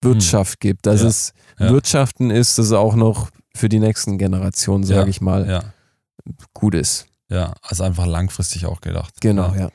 Wirtschaft 0.03 0.61
gibt, 0.61 0.87
dass 0.87 1.01
Hm. 1.01 1.07
Ja, 1.07 1.09
es. 1.67 1.73
Wirtschaften 1.73 2.31
ist, 2.31 2.59
das 2.59 2.73
auch 2.73 2.95
noch 2.95 3.31
für 3.55 3.69
die 3.69 3.79
nächsten 3.79 4.19
Generationen, 4.19 4.85
sage 4.85 5.11
ich 5.11 5.21
mal, 5.21 5.47
gut 6.53 6.75
ist. 6.75 7.07
Ja, 7.29 7.55
also 7.63 7.83
einfach 7.83 8.07
langfristig 8.07 8.67
auch 8.67 8.81
gedacht. 8.81 9.15
Genau, 9.21 9.53
Ja. 9.55 9.63
ja. 9.63 9.71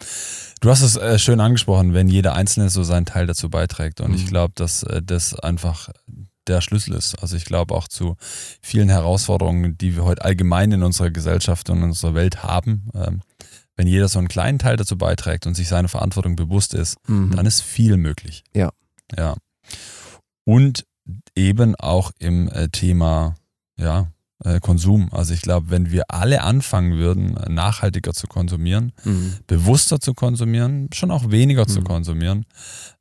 Du 0.61 0.69
hast 0.69 0.81
es 0.83 0.95
äh, 0.95 1.17
schön 1.19 1.39
angesprochen, 1.41 1.93
wenn 1.93 2.07
jeder 2.07 2.33
Einzelne 2.33 2.69
so 2.69 2.83
seinen 2.83 3.05
Teil 3.05 3.25
dazu 3.27 3.49
beiträgt. 3.49 3.99
Und 3.99 4.11
Mhm. 4.11 4.15
ich 4.15 4.27
glaube, 4.27 4.53
dass 4.55 4.83
äh, 4.83 5.01
das 5.03 5.33
einfach 5.37 5.89
der 6.47 6.61
Schlüssel 6.61 6.93
ist. 6.93 7.15
Also 7.21 7.35
ich 7.35 7.45
glaube 7.45 7.73
auch 7.75 7.87
zu 7.87 8.15
vielen 8.61 8.89
Herausforderungen, 8.89 9.77
die 9.77 9.95
wir 9.95 10.05
heute 10.05 10.23
allgemein 10.23 10.71
in 10.71 10.83
unserer 10.83 11.09
Gesellschaft 11.11 11.69
und 11.69 11.79
in 11.79 11.83
unserer 11.85 12.13
Welt 12.13 12.43
haben. 12.43 12.89
Ähm, 12.93 13.21
wenn 13.75 13.87
jeder 13.87 14.07
so 14.07 14.19
einen 14.19 14.27
kleinen 14.27 14.59
Teil 14.59 14.77
dazu 14.77 14.97
beiträgt 14.97 15.45
und 15.47 15.55
sich 15.55 15.67
seiner 15.67 15.87
Verantwortung 15.89 16.35
bewusst 16.35 16.73
ist, 16.73 16.95
Mhm. 17.07 17.35
dann 17.35 17.45
ist 17.45 17.61
viel 17.61 17.97
möglich. 17.97 18.43
Ja. 18.53 18.69
Ja. 19.17 19.35
Und 20.51 20.85
eben 21.35 21.75
auch 21.75 22.11
im 22.19 22.47
äh, 22.49 22.69
Thema, 22.69 23.35
ja, 23.77 24.11
äh, 24.43 24.59
Konsum. 24.59 25.09
Also 25.13 25.33
ich 25.33 25.41
glaube, 25.41 25.69
wenn 25.69 25.91
wir 25.91 26.09
alle 26.09 26.41
anfangen 26.41 26.97
würden, 26.97 27.37
äh, 27.37 27.49
nachhaltiger 27.49 28.13
zu 28.13 28.27
konsumieren, 28.27 28.91
Mhm. 29.03 29.35
bewusster 29.47 29.99
zu 29.99 30.13
konsumieren, 30.13 30.89
schon 30.93 31.11
auch 31.11 31.29
weniger 31.31 31.67
zu 31.67 31.79
Mhm. 31.81 31.83
konsumieren, 31.85 32.45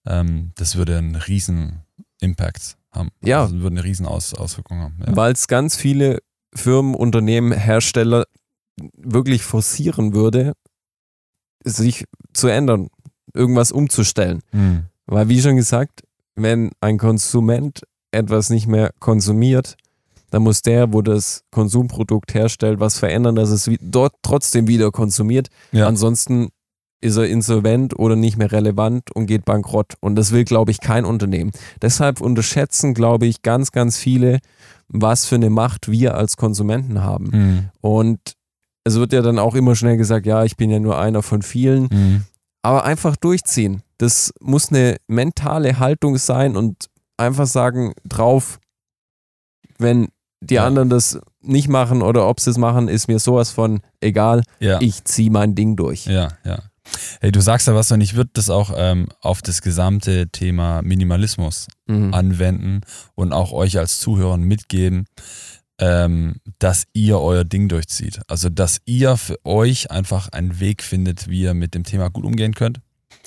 ähm, 0.06 0.52
das 0.56 0.76
würde 0.76 0.98
einen 0.98 1.16
riesen 1.16 1.82
Impact 2.20 2.76
haben. 2.92 3.10
Ja. 3.24 3.42
Also 3.42 3.56
würde 3.60 3.76
eine 3.76 3.84
riesen 3.84 4.06
Aus 4.06 4.34
Auswirkung 4.34 4.78
haben. 4.80 4.98
Ja. 5.06 5.16
Weil 5.16 5.32
es 5.32 5.48
ganz 5.48 5.76
viele 5.76 6.18
Firmen, 6.54 6.94
Unternehmen, 6.94 7.52
Hersteller 7.52 8.24
wirklich 8.96 9.42
forcieren 9.44 10.12
würde, 10.14 10.52
sich 11.64 12.04
zu 12.32 12.48
ändern, 12.48 12.88
irgendwas 13.34 13.72
umzustellen. 13.72 14.40
Mhm. 14.52 14.84
Weil, 15.06 15.28
wie 15.28 15.40
schon 15.40 15.56
gesagt, 15.56 16.02
wenn 16.42 16.70
ein 16.80 16.98
Konsument 16.98 17.82
etwas 18.12 18.50
nicht 18.50 18.66
mehr 18.66 18.90
konsumiert, 18.98 19.76
dann 20.30 20.42
muss 20.42 20.62
der, 20.62 20.92
wo 20.92 21.02
das 21.02 21.42
Konsumprodukt 21.50 22.34
herstellt, 22.34 22.80
was 22.80 22.98
verändern, 22.98 23.34
dass 23.34 23.50
es 23.50 23.70
dort 23.80 24.14
trotzdem 24.22 24.68
wieder 24.68 24.90
konsumiert. 24.90 25.48
Ja. 25.72 25.86
Ansonsten 25.86 26.48
ist 27.00 27.16
er 27.16 27.26
insolvent 27.28 27.98
oder 27.98 28.14
nicht 28.14 28.36
mehr 28.36 28.52
relevant 28.52 29.10
und 29.14 29.26
geht 29.26 29.44
bankrott. 29.44 29.94
Und 30.00 30.16
das 30.16 30.32
will, 30.32 30.44
glaube 30.44 30.70
ich, 30.70 30.80
kein 30.80 31.04
Unternehmen. 31.04 31.50
Deshalb 31.80 32.20
unterschätzen, 32.20 32.94
glaube 32.94 33.26
ich, 33.26 33.42
ganz, 33.42 33.72
ganz 33.72 33.96
viele, 33.96 34.38
was 34.88 35.26
für 35.26 35.36
eine 35.36 35.50
Macht 35.50 35.90
wir 35.90 36.14
als 36.14 36.36
Konsumenten 36.36 37.02
haben. 37.02 37.30
Mhm. 37.32 37.68
Und 37.80 38.20
es 38.84 38.96
wird 38.96 39.12
ja 39.12 39.22
dann 39.22 39.38
auch 39.38 39.54
immer 39.54 39.74
schnell 39.76 39.96
gesagt, 39.96 40.26
ja, 40.26 40.44
ich 40.44 40.56
bin 40.56 40.70
ja 40.70 40.78
nur 40.78 40.98
einer 40.98 41.22
von 41.22 41.42
vielen 41.42 41.88
Mhm. 41.90 42.24
Aber 42.62 42.84
einfach 42.84 43.16
durchziehen. 43.16 43.82
Das 43.98 44.32
muss 44.40 44.70
eine 44.70 44.96
mentale 45.08 45.78
Haltung 45.78 46.16
sein 46.18 46.56
und 46.56 46.86
einfach 47.16 47.46
sagen, 47.46 47.92
drauf, 48.04 48.58
wenn 49.78 50.08
die 50.40 50.54
Ja. 50.54 50.66
anderen 50.66 50.88
das 50.88 51.18
nicht 51.42 51.68
machen 51.68 52.02
oder 52.02 52.28
ob 52.28 52.40
sie 52.40 52.50
es 52.50 52.56
machen, 52.58 52.88
ist 52.88 53.08
mir 53.08 53.18
sowas 53.18 53.50
von 53.50 53.80
egal. 54.00 54.42
Ja. 54.58 54.80
Ich 54.80 55.04
ziehe 55.04 55.30
mein 55.30 55.54
Ding 55.54 55.76
durch. 55.76 56.06
Ja, 56.06 56.28
ja. 56.44 56.58
Hey, 57.20 57.30
du 57.30 57.40
sagst 57.40 57.66
ja 57.68 57.74
was 57.74 57.92
und 57.92 58.00
ich 58.00 58.14
würde 58.16 58.30
das 58.32 58.50
auch 58.50 58.72
ähm, 58.74 59.08
auf 59.20 59.42
das 59.42 59.62
gesamte 59.62 60.28
Thema 60.30 60.82
Minimalismus 60.82 61.68
Mhm. 61.86 62.14
anwenden 62.14 62.80
und 63.14 63.32
auch 63.32 63.52
euch 63.52 63.78
als 63.78 64.00
Zuhörern 64.00 64.42
mitgeben, 64.42 65.06
ähm, 65.80 66.36
dass 66.58 66.84
ihr 66.92 67.18
euer 67.18 67.44
Ding 67.44 67.68
durchzieht. 67.68 68.20
Also, 68.28 68.48
dass 68.50 68.80
ihr 68.84 69.16
für 69.16 69.38
euch 69.44 69.90
einfach 69.90 70.28
einen 70.28 70.60
Weg 70.60 70.82
findet, 70.82 71.28
wie 71.28 71.40
ihr 71.42 71.54
mit 71.54 71.74
dem 71.74 71.84
Thema 71.84 72.10
gut 72.10 72.24
umgehen 72.24 72.54
könnt. 72.54 72.80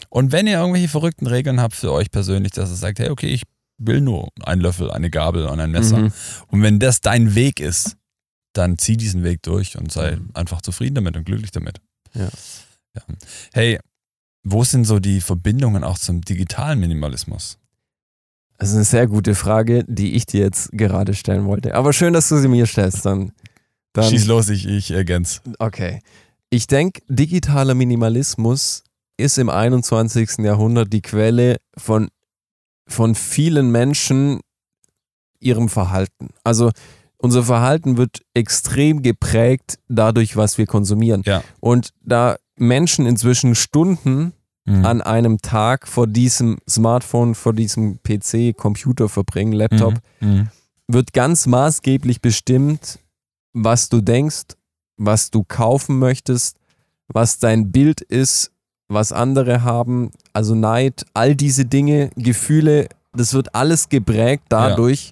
Und 0.09 0.31
wenn 0.31 0.45
ihr 0.47 0.59
irgendwelche 0.59 0.87
verrückten 0.87 1.27
Regeln 1.27 1.59
habt 1.59 1.73
für 1.75 1.91
euch 1.91 2.11
persönlich, 2.11 2.51
dass 2.51 2.69
ihr 2.69 2.75
sagt, 2.75 2.99
hey, 2.99 3.09
okay, 3.09 3.27
ich 3.27 3.43
will 3.79 4.01
nur 4.01 4.29
einen 4.43 4.61
Löffel, 4.61 4.91
eine 4.91 5.09
Gabel 5.09 5.47
und 5.47 5.59
ein 5.59 5.71
Messer. 5.71 5.97
Mhm. 5.97 6.13
Und 6.47 6.61
wenn 6.61 6.79
das 6.79 7.01
dein 7.01 7.33
Weg 7.35 7.59
ist, 7.59 7.97
dann 8.53 8.77
zieh 8.77 8.97
diesen 8.97 9.23
Weg 9.23 9.41
durch 9.41 9.77
und 9.77 9.91
sei 9.91 10.15
Mhm. 10.17 10.29
einfach 10.35 10.61
zufrieden 10.61 10.95
damit 10.95 11.17
und 11.17 11.25
glücklich 11.25 11.49
damit. 11.51 11.79
Ja. 12.13 12.29
Ja. 12.95 13.01
Hey, 13.51 13.79
wo 14.43 14.63
sind 14.63 14.85
so 14.85 14.99
die 14.99 15.21
Verbindungen 15.21 15.83
auch 15.83 15.97
zum 15.97 16.21
digitalen 16.21 16.79
Minimalismus? 16.79 17.57
Das 18.57 18.69
ist 18.69 18.75
eine 18.75 18.83
sehr 18.83 19.07
gute 19.07 19.35
Frage, 19.35 19.83
die 19.87 20.13
ich 20.13 20.25
dir 20.25 20.41
jetzt 20.41 20.71
gerade 20.71 21.13
stellen 21.13 21.45
wollte. 21.45 21.75
Aber 21.75 21.91
schön, 21.93 22.13
dass 22.13 22.29
du 22.29 22.37
sie 22.37 22.47
mir 22.47 22.65
stellst. 22.65 23.05
Dann, 23.05 23.31
dann 23.93 24.09
Schieß 24.09 24.27
los, 24.27 24.49
ich, 24.49 24.67
ich 24.67 24.91
ergänze. 24.91 25.41
Okay. 25.59 26.01
Ich 26.49 26.67
denke, 26.67 27.01
digitaler 27.07 27.73
Minimalismus 27.73 28.83
ist 29.17 29.37
im 29.37 29.49
21. 29.49 30.39
Jahrhundert 30.39 30.93
die 30.93 31.01
Quelle 31.01 31.57
von, 31.77 32.09
von 32.87 33.15
vielen 33.15 33.71
Menschen 33.71 34.39
ihrem 35.39 35.69
Verhalten. 35.69 36.29
Also 36.43 36.71
unser 37.17 37.43
Verhalten 37.43 37.97
wird 37.97 38.21
extrem 38.33 39.01
geprägt 39.01 39.79
dadurch, 39.87 40.35
was 40.35 40.57
wir 40.57 40.65
konsumieren. 40.65 41.23
Ja. 41.25 41.43
Und 41.59 41.89
da 42.01 42.37
Menschen 42.57 43.05
inzwischen 43.05 43.55
Stunden 43.55 44.33
Mhm. 44.65 44.85
an 44.85 45.01
einem 45.01 45.39
Tag 45.41 45.87
vor 45.89 46.07
diesem 46.07 46.57
Smartphone, 46.69 47.35
vor 47.35 47.51
diesem 47.53 47.99
PC, 48.01 48.53
Computer 48.55 49.09
verbringen, 49.09 49.51
Laptop, 49.51 49.95
Mhm. 50.21 50.47
wird 50.87 51.11
ganz 51.11 51.45
maßgeblich 51.47 52.21
bestimmt, 52.21 52.99
was 53.53 53.89
du 53.89 53.99
denkst, 53.99 54.55
was 54.97 55.31
du 55.31 55.43
kaufen 55.43 55.99
möchtest, 55.99 56.57
was 57.07 57.39
dein 57.39 57.71
Bild 57.73 57.99
ist, 58.01 58.51
was 58.87 59.11
andere 59.11 59.63
haben, 59.63 60.11
also 60.31 60.55
Neid, 60.55 61.05
all 61.13 61.35
diese 61.35 61.65
Dinge, 61.65 62.09
Gefühle, 62.15 62.87
das 63.11 63.33
wird 63.33 63.53
alles 63.55 63.89
geprägt 63.89 64.43
dadurch, 64.49 65.11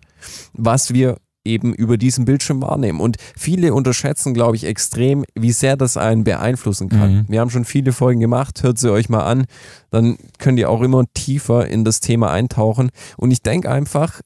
was 0.53 0.93
wir 0.93 1.17
eben 1.43 1.73
über 1.73 1.97
diesen 1.97 2.25
Bildschirm 2.25 2.61
wahrnehmen. 2.61 2.99
Und 2.99 3.17
viele 3.35 3.73
unterschätzen, 3.73 4.33
glaube 4.33 4.55
ich, 4.55 4.65
extrem, 4.65 5.23
wie 5.35 5.51
sehr 5.51 5.75
das 5.75 5.97
einen 5.97 6.23
beeinflussen 6.23 6.89
kann. 6.89 7.13
Mhm. 7.13 7.25
Wir 7.29 7.39
haben 7.41 7.49
schon 7.49 7.65
viele 7.65 7.93
Folgen 7.93 8.19
gemacht, 8.19 8.61
hört 8.63 8.77
sie 8.77 8.91
euch 8.91 9.09
mal 9.09 9.23
an, 9.23 9.45
dann 9.89 10.17
könnt 10.37 10.59
ihr 10.59 10.69
auch 10.69 10.81
immer 10.81 11.05
tiefer 11.13 11.67
in 11.67 11.83
das 11.83 11.99
Thema 11.99 12.31
eintauchen. 12.31 12.91
Und 13.17 13.31
ich 13.31 13.41
denke 13.41 13.71
einfach, 13.71 14.21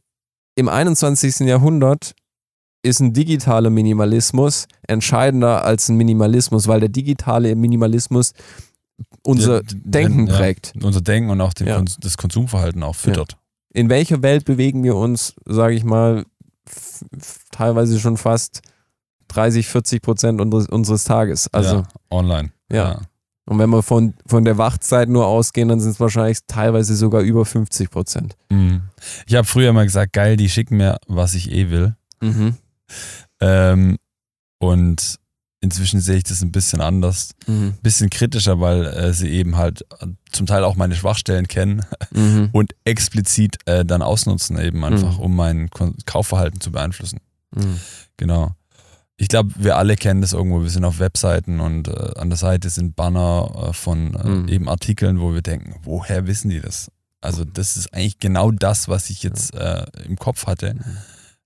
im 0.55 0.69
21. 0.69 1.41
Jahrhundert 1.41 2.13
ist 2.83 2.99
ein 2.99 3.13
digitaler 3.13 3.69
Minimalismus 3.69 4.67
entscheidender 4.87 5.65
als 5.65 5.89
ein 5.89 5.97
Minimalismus, 5.97 6.67
weil 6.67 6.79
der 6.79 6.89
digitale 6.89 7.55
Minimalismus 7.55 8.33
unser 9.23 9.57
Ja, 9.57 9.61
Denken 9.73 10.27
ja. 10.27 10.37
prägt. 10.37 10.73
Unser 10.81 11.01
Denken 11.01 11.29
und 11.29 11.41
auch 11.41 11.53
Ja. 11.59 11.77
Kons 11.77 11.97
das 11.99 12.17
Konsumverhalten 12.17 12.83
auch 12.83 12.95
füttert. 12.95 13.37
In 13.73 13.89
welcher 13.89 14.21
Welt 14.21 14.45
bewegen 14.45 14.83
wir 14.83 14.95
uns, 14.95 15.33
sage 15.45 15.73
ich 15.75 15.83
mal, 15.83 16.25
teilweise 17.51 17.99
schon 17.99 18.17
fast 18.17 18.61
30, 19.29 19.67
40 19.67 20.01
Prozent 20.01 20.41
unseres, 20.41 20.67
unseres 20.67 21.03
Tages. 21.03 21.53
Also, 21.53 21.77
ja, 21.77 21.87
online. 22.09 22.51
Ja. 22.71 23.01
und 23.45 23.59
wenn 23.59 23.69
wir 23.69 23.83
von, 23.83 24.13
von 24.25 24.43
der 24.43 24.57
Wachzeit 24.57 25.09
nur 25.09 25.27
ausgehen, 25.27 25.69
dann 25.69 25.79
sind 25.79 25.91
es 25.91 25.99
wahrscheinlich 25.99 26.39
teilweise 26.47 26.95
sogar 26.95 27.21
über 27.21 27.45
50 27.45 27.89
Prozent. 27.89 28.35
Mhm. 28.49 28.83
Ich 29.27 29.35
habe 29.35 29.47
früher 29.47 29.73
mal 29.73 29.85
gesagt, 29.85 30.13
geil, 30.13 30.37
die 30.37 30.49
schicken 30.49 30.77
mir, 30.77 30.97
was 31.07 31.33
ich 31.33 31.51
eh 31.51 31.69
will. 31.69 31.95
Mhm. 32.21 32.55
Ähm, 33.41 33.97
und 34.59 35.19
inzwischen 35.65 35.99
sehe 35.99 36.17
ich 36.17 36.23
das 36.23 36.41
ein 36.41 36.51
bisschen 36.51 36.79
anders, 36.79 37.31
Mhm. 37.47 37.73
ein 37.75 37.77
bisschen 37.83 38.09
kritischer, 38.09 38.59
weil 38.61 38.85
äh, 38.85 39.13
sie 39.13 39.27
eben 39.29 39.57
halt 39.57 39.81
äh, 39.99 40.07
zum 40.31 40.45
Teil 40.45 40.63
auch 40.63 40.75
meine 40.75 40.95
Schwachstellen 40.95 41.47
kennen 41.49 41.85
Mhm. 42.11 42.49
und 42.53 42.73
explizit 42.85 43.57
äh, 43.65 43.83
dann 43.83 44.01
ausnutzen, 44.01 44.57
eben 44.57 44.83
einfach, 44.85 45.17
Mhm. 45.17 45.23
um 45.23 45.35
mein 45.35 45.69
Kaufverhalten 46.05 46.61
zu 46.61 46.71
beeinflussen. 46.71 47.19
Mhm. 47.53 47.79
Genau. 48.17 48.51
Ich 49.17 49.27
glaube, 49.29 49.51
wir 49.57 49.77
alle 49.77 49.95
kennen 49.95 50.21
das 50.21 50.33
irgendwo. 50.33 50.61
Wir 50.61 50.69
sind 50.69 50.83
auf 50.85 50.99
Webseiten 50.99 51.59
und 51.61 51.87
äh, 51.87 52.11
an 52.17 52.29
der 52.29 52.37
Seite 52.37 52.69
sind 52.69 52.95
Banner 52.95 53.69
äh, 53.69 53.73
von 53.73 54.13
äh, 54.15 54.27
Mhm. 54.27 54.47
eben 54.49 54.69
Artikeln, 54.69 55.19
wo 55.19 55.33
wir 55.33 55.41
denken, 55.41 55.75
woher 55.83 56.27
wissen 56.27 56.49
die 56.49 56.59
das? 56.61 56.89
Also 57.21 57.43
das 57.45 57.75
ist 57.77 57.93
eigentlich 57.93 58.19
genau 58.19 58.51
das, 58.51 58.87
was 58.87 59.09
ich 59.09 59.23
jetzt 59.23 59.55
im 60.05 60.15
Kopf 60.17 60.45
hatte. 60.45 60.75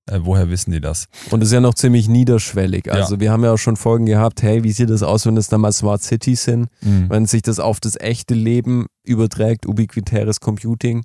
Äh, 0.09 0.19
woher 0.23 0.49
wissen 0.49 0.71
die 0.71 0.81
das? 0.81 1.05
Und 1.29 1.39
das 1.41 1.49
ist 1.49 1.53
ja 1.53 1.61
noch 1.61 1.75
ziemlich 1.75 2.07
niederschwellig. 2.07 2.87
Ja. 2.87 2.93
Also 2.93 3.19
wir 3.19 3.31
haben 3.31 3.43
ja 3.43 3.53
auch 3.53 3.57
schon 3.57 3.75
Folgen 3.77 4.05
gehabt, 4.05 4.41
hey, 4.41 4.63
wie 4.63 4.71
sieht 4.71 4.89
das 4.89 5.03
aus, 5.03 5.25
wenn 5.25 5.35
das 5.35 5.47
dann 5.49 5.61
mal 5.61 5.71
Smart 5.71 6.01
Cities 6.01 6.43
sind? 6.43 6.67
Mhm. 6.81 7.09
wenn 7.09 7.25
sich 7.25 7.41
das 7.43 7.59
auf 7.59 7.79
das 7.79 7.95
echte 7.99 8.33
Leben 8.33 8.87
überträgt, 9.03 9.65
ubiquitäres 9.67 10.39
Computing. 10.39 11.03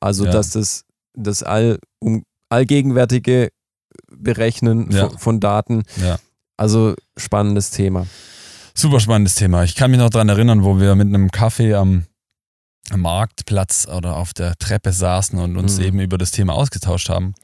Also, 0.00 0.24
Ja. 0.24 0.32
dass 0.32 0.50
das, 0.50 0.84
das 1.14 1.42
all, 1.42 1.78
um, 2.00 2.24
allgegenwärtige 2.48 3.50
Berechnen 4.10 4.90
Ja. 4.90 5.08
von, 5.08 5.18
von 5.18 5.40
Daten. 5.40 5.82
Ja. 6.02 6.18
Also, 6.56 6.94
spannendes 7.16 7.70
Thema. 7.70 8.06
Super 8.74 9.00
spannendes 9.00 9.34
Thema. 9.34 9.64
Ich 9.64 9.74
kann 9.76 9.90
mich 9.90 10.00
noch 10.00 10.10
daran 10.10 10.28
erinnern, 10.30 10.64
wo 10.64 10.80
wir 10.80 10.94
mit 10.94 11.06
einem 11.08 11.30
Kaffee 11.30 11.74
am 11.74 12.04
Marktplatz 12.94 13.86
oder 13.86 14.16
auf 14.16 14.32
der 14.34 14.56
Treppe 14.56 14.92
saßen 14.92 15.38
und 15.38 15.56
uns 15.56 15.78
Mhm. 15.78 15.84
eben 15.84 16.00
über 16.00 16.18
das 16.18 16.30
Thema 16.30 16.54
ausgetauscht 16.54 17.08
haben 17.08 17.34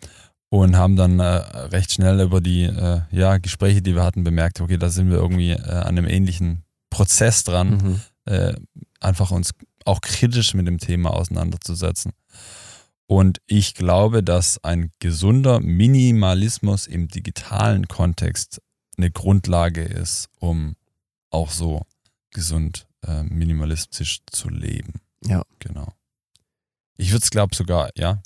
und 0.51 0.77
haben 0.77 0.97
dann 0.97 1.21
äh, 1.21 1.25
recht 1.25 1.93
schnell 1.93 2.21
über 2.21 2.41
die 2.41 2.65
äh, 2.65 3.03
ja, 3.11 3.39
Gespräche, 3.39 3.83
die 3.83 3.95
wir 3.95 4.03
hatten, 4.03 4.25
bemerkt, 4.25 4.61
okay, 4.61 4.79
da 4.79 4.89
sind 4.89 5.11
wir 5.11 5.19
irgendwie 5.19 5.51
äh, 5.51 5.61
an 5.63 5.99
einem 5.99 6.07
ähnlichen 6.07 6.65
Prozess 6.91 7.45
dran, 7.45 7.71
Mhm. 8.25 8.33
äh, 8.33 8.55
einfach 9.01 9.31
uns 9.31 9.51
auch 9.85 10.01
kritisch 10.01 10.55
mit 10.55 10.67
dem 10.67 10.79
Thema 10.79 11.11
auseinanderzusetzen. 11.11 12.13
Und 13.07 13.39
ich 13.47 13.75
glaube, 13.75 14.23
dass 14.23 14.63
ein 14.65 14.91
gesunder 14.99 15.61
Minimalismus 15.61 16.87
im 16.87 17.09
digitalen 17.09 17.89
Kontext 17.89 18.61
eine 18.99 19.11
Grundlage 19.11 19.83
ist, 19.83 20.29
um 20.39 20.77
auch 21.31 21.51
so 21.51 21.83
gesund 22.31 22.87
äh, 23.07 23.23
minimalistisch 23.23 24.21
zu 24.31 24.49
leben. 24.51 24.95
Ja. 25.25 25.43
Genau. 25.59 25.93
Ich 26.97 27.11
würde 27.13 27.23
es, 27.23 27.31
glaube 27.31 27.55
sogar, 27.55 27.91
ja. 27.97 28.21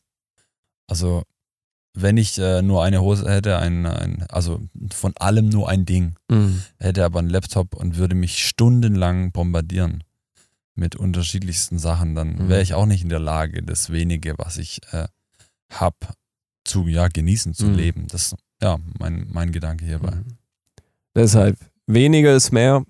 Also, 0.88 1.22
wenn 1.94 2.16
ich 2.16 2.38
äh, 2.38 2.62
nur 2.62 2.82
eine 2.84 3.00
Hose 3.02 3.30
hätte, 3.30 3.58
ein, 3.58 3.84
ein, 3.86 4.24
also 4.30 4.60
von 4.92 5.12
allem 5.18 5.48
nur 5.48 5.68
ein 5.68 5.84
Ding, 5.84 6.14
Mhm. 6.30 6.62
hätte 6.78 7.04
aber 7.04 7.18
einen 7.18 7.28
Laptop 7.30 7.74
und 7.74 7.96
würde 7.96 8.14
mich 8.14 8.46
stundenlang 8.46 9.32
bombardieren 9.32 10.02
mit 10.74 10.96
unterschiedlichsten 10.96 11.78
Sachen, 11.78 12.14
dann 12.14 12.36
Mhm. 12.44 12.48
wäre 12.48 12.62
ich 12.62 12.72
auch 12.74 12.86
nicht 12.86 13.02
in 13.02 13.10
der 13.10 13.18
Lage, 13.20 13.62
das 13.62 13.90
wenige, 13.90 14.34
was 14.38 14.56
ich 14.56 14.80
äh, 14.92 15.06
habe, 15.70 15.96
zu 16.64 16.86
ja, 16.88 17.08
genießen, 17.08 17.52
zu 17.54 17.66
Mhm. 17.66 17.74
leben. 17.74 18.06
Das 18.08 18.32
ist 18.32 18.36
ja 18.62 18.78
mein, 18.98 19.26
mein 19.30 19.52
Gedanke 19.52 19.84
hierbei. 19.84 20.12
Mhm. 20.14 20.38
Deshalb, 21.14 21.58
weniger 21.86 22.34
ist 22.34 22.52
mehr. 22.52 22.84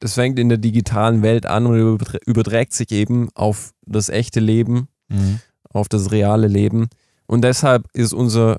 Es 0.00 0.14
fängt 0.14 0.38
in 0.40 0.48
der 0.48 0.58
digitalen 0.58 1.22
Welt 1.22 1.46
an 1.46 1.66
und 1.66 1.76
überträ- 1.78 2.24
überträgt 2.26 2.72
sich 2.72 2.90
eben 2.90 3.28
auf 3.34 3.72
das 3.86 4.08
echte 4.08 4.40
Leben, 4.40 4.88
Mhm. 5.08 5.38
auf 5.70 5.88
das 5.88 6.10
reale 6.10 6.48
Leben. 6.48 6.88
Und 7.32 7.40
deshalb 7.40 7.88
ist 7.94 8.12
unser 8.12 8.58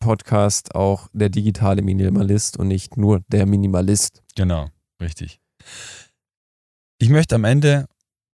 Podcast 0.00 0.74
auch 0.74 1.08
der 1.12 1.28
digitale 1.28 1.82
Minimalist 1.82 2.56
und 2.56 2.68
nicht 2.68 2.96
nur 2.96 3.20
der 3.28 3.44
Minimalist. 3.44 4.22
Genau, 4.34 4.68
richtig. 4.98 5.40
Ich 6.98 7.10
möchte 7.10 7.34
am 7.34 7.44
Ende, 7.44 7.84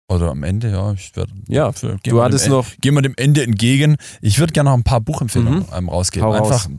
oder 0.07 0.29
am 0.29 0.43
Ende, 0.43 0.69
ja, 0.69 0.93
ich 0.93 1.15
werde. 1.15 1.33
Ja, 1.47 1.71
für, 1.71 1.97
Du 2.03 2.21
hattest 2.21 2.49
noch, 2.49 2.67
Gehen 2.81 2.93
wir 2.93 3.01
dem 3.01 3.15
Ende 3.17 3.41
entgegen. 3.41 3.95
Ich 4.21 4.37
würde 4.37 4.53
gerne 4.53 4.69
noch 4.69 4.77
ein 4.77 4.83
paar 4.83 5.01
Buchempfehlungen 5.01 5.65
Mhm. 5.65 5.89
rausgeben. 5.89 6.27
Hau 6.27 6.35
raus. 6.35 6.51
Einfach, 6.67 6.69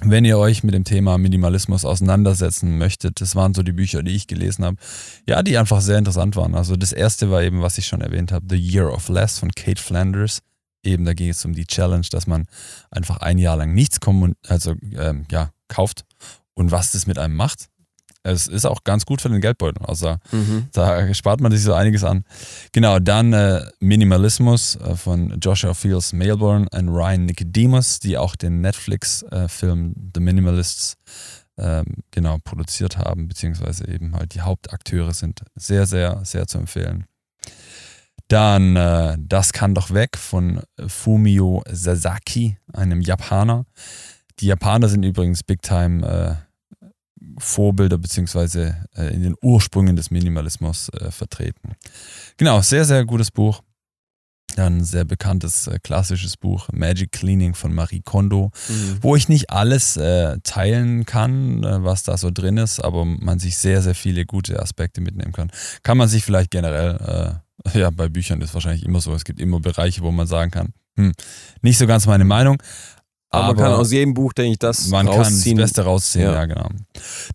wenn 0.00 0.26
ihr 0.26 0.36
euch 0.36 0.62
mit 0.62 0.74
dem 0.74 0.84
Thema 0.84 1.16
Minimalismus 1.16 1.86
auseinandersetzen 1.86 2.76
möchtet, 2.76 3.22
das 3.22 3.34
waren 3.34 3.54
so 3.54 3.62
die 3.62 3.72
Bücher, 3.72 4.02
die 4.02 4.14
ich 4.14 4.26
gelesen 4.26 4.62
habe, 4.66 4.76
ja, 5.26 5.42
die 5.42 5.56
einfach 5.56 5.80
sehr 5.80 5.96
interessant 5.96 6.36
waren. 6.36 6.54
Also 6.54 6.76
das 6.76 6.92
erste 6.92 7.30
war 7.30 7.42
eben, 7.42 7.62
was 7.62 7.78
ich 7.78 7.86
schon 7.86 8.02
erwähnt 8.02 8.30
habe, 8.30 8.44
The 8.50 8.56
Year 8.58 8.92
of 8.92 9.08
Less 9.08 9.38
von 9.38 9.52
Kate 9.52 9.80
Flanders. 9.80 10.40
Eben, 10.82 11.04
da 11.04 11.14
ging 11.14 11.30
es 11.30 11.44
um 11.44 11.52
die 11.52 11.66
Challenge, 11.66 12.06
dass 12.10 12.26
man 12.26 12.46
einfach 12.90 13.18
ein 13.18 13.38
Jahr 13.38 13.56
lang 13.56 13.74
nichts 13.74 14.00
kommun 14.00 14.34
also, 14.46 14.74
ähm, 14.96 15.24
ja, 15.30 15.50
kauft 15.68 16.04
und 16.54 16.70
was 16.70 16.92
das 16.92 17.06
mit 17.06 17.18
einem 17.18 17.34
macht. 17.34 17.68
Es 18.22 18.48
ist 18.48 18.66
auch 18.66 18.82
ganz 18.82 19.06
gut 19.06 19.20
für 19.20 19.28
den 19.28 19.40
Geldbeutel. 19.40 19.86
Also 19.86 20.16
mhm. 20.32 20.66
da 20.72 21.14
spart 21.14 21.40
man 21.40 21.52
sich 21.52 21.62
so 21.62 21.74
einiges 21.74 22.02
an. 22.02 22.24
Genau, 22.72 22.98
dann 22.98 23.32
äh, 23.32 23.64
Minimalismus 23.78 24.74
äh, 24.76 24.96
von 24.96 25.38
Joshua 25.40 25.74
Fields 25.74 26.12
Melbourne 26.12 26.66
und 26.72 26.88
Ryan 26.88 27.24
Nicodemus, 27.24 28.00
die 28.00 28.18
auch 28.18 28.34
den 28.34 28.60
Netflix-Film 28.62 30.10
The 30.12 30.20
Minimalists 30.20 30.96
ähm, 31.56 31.84
genau 32.10 32.38
produziert 32.42 32.98
haben, 32.98 33.28
beziehungsweise 33.28 33.86
eben 33.88 34.16
halt 34.16 34.34
die 34.34 34.40
Hauptakteure 34.40 35.14
sind. 35.14 35.42
Sehr, 35.54 35.86
sehr, 35.86 36.24
sehr 36.24 36.48
zu 36.48 36.58
empfehlen. 36.58 37.06
Dann 38.28 38.76
äh, 38.76 39.16
Das 39.20 39.52
kann 39.52 39.74
doch 39.74 39.92
weg 39.92 40.16
von 40.16 40.62
Fumio 40.86 41.62
Sasaki, 41.70 42.58
einem 42.72 43.00
Japaner. 43.00 43.64
Die 44.40 44.46
Japaner 44.46 44.88
sind 44.88 45.04
übrigens 45.04 45.42
Big 45.42 45.62
Time 45.62 46.06
äh, 46.06 46.46
Vorbilder 47.38 47.98
beziehungsweise 47.98 48.76
äh, 48.96 49.14
in 49.14 49.22
den 49.22 49.34
Ursprüngen 49.42 49.96
des 49.96 50.10
Minimalismus 50.10 50.88
äh, 50.90 51.10
vertreten. 51.10 51.72
Genau, 52.36 52.60
sehr, 52.60 52.84
sehr 52.84 53.04
gutes 53.04 53.30
Buch. 53.30 53.62
ein 54.56 54.84
sehr 54.84 55.04
bekanntes 55.04 55.66
äh, 55.66 55.78
klassisches 55.82 56.36
Buch, 56.36 56.68
Magic 56.72 57.12
Cleaning 57.12 57.54
von 57.54 57.74
Marie 57.74 58.00
Kondo, 58.02 58.52
mhm. 58.68 58.98
wo 59.02 59.16
ich 59.16 59.28
nicht 59.28 59.50
alles 59.50 59.96
äh, 59.96 60.38
teilen 60.42 61.04
kann, 61.04 61.62
was 61.62 62.04
da 62.04 62.16
so 62.16 62.30
drin 62.30 62.56
ist, 62.56 62.80
aber 62.80 63.04
man 63.04 63.38
sich 63.38 63.56
sehr, 63.56 63.82
sehr 63.82 63.94
viele 63.94 64.24
gute 64.24 64.60
Aspekte 64.60 65.00
mitnehmen 65.00 65.32
kann. 65.32 65.50
Kann 65.82 65.98
man 65.98 66.08
sich 66.08 66.24
vielleicht 66.24 66.50
generell, 66.50 67.42
ja, 67.74 67.90
bei 67.90 68.08
Büchern 68.08 68.40
ist 68.40 68.54
wahrscheinlich 68.54 68.84
immer 68.84 69.00
so, 69.00 69.14
es 69.14 69.24
gibt 69.24 69.40
immer 69.40 69.60
Bereiche, 69.60 70.02
wo 70.02 70.10
man 70.10 70.26
sagen 70.26 70.50
kann, 70.50 70.72
hm, 70.96 71.12
nicht 71.62 71.78
so 71.78 71.86
ganz 71.86 72.06
meine 72.06 72.24
Meinung, 72.24 72.58
aber, 73.30 73.48
man 73.48 73.56
kann 73.56 73.72
aus 73.72 73.92
jedem 73.92 74.14
Buch, 74.14 74.32
denke 74.32 74.52
ich, 74.52 74.58
das 74.58 74.88
man 74.88 75.08
rausziehen. 75.08 75.56
kann 75.56 75.64
das 75.64 75.70
Beste 75.70 75.84
rausziehen, 75.84 76.24
ja, 76.24 76.34
ja 76.34 76.44
genau. 76.46 76.68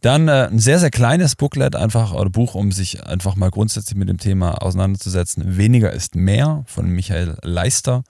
Dann 0.01 0.27
äh, 0.27 0.47
ein 0.49 0.59
sehr, 0.59 0.79
sehr 0.79 0.89
kleines 0.89 1.35
Booklet 1.35 1.75
einfach 1.75 2.13
oder 2.13 2.29
Buch, 2.29 2.55
um 2.55 2.71
sich 2.71 3.05
einfach 3.05 3.35
mal 3.35 3.51
grundsätzlich 3.51 3.95
mit 3.95 4.09
dem 4.09 4.17
Thema 4.17 4.61
auseinanderzusetzen. 4.61 5.57
Weniger 5.57 5.91
ist 5.91 6.15
mehr 6.15 6.63
von 6.65 6.89
Michael 6.89 7.37
Leister, 7.43 8.03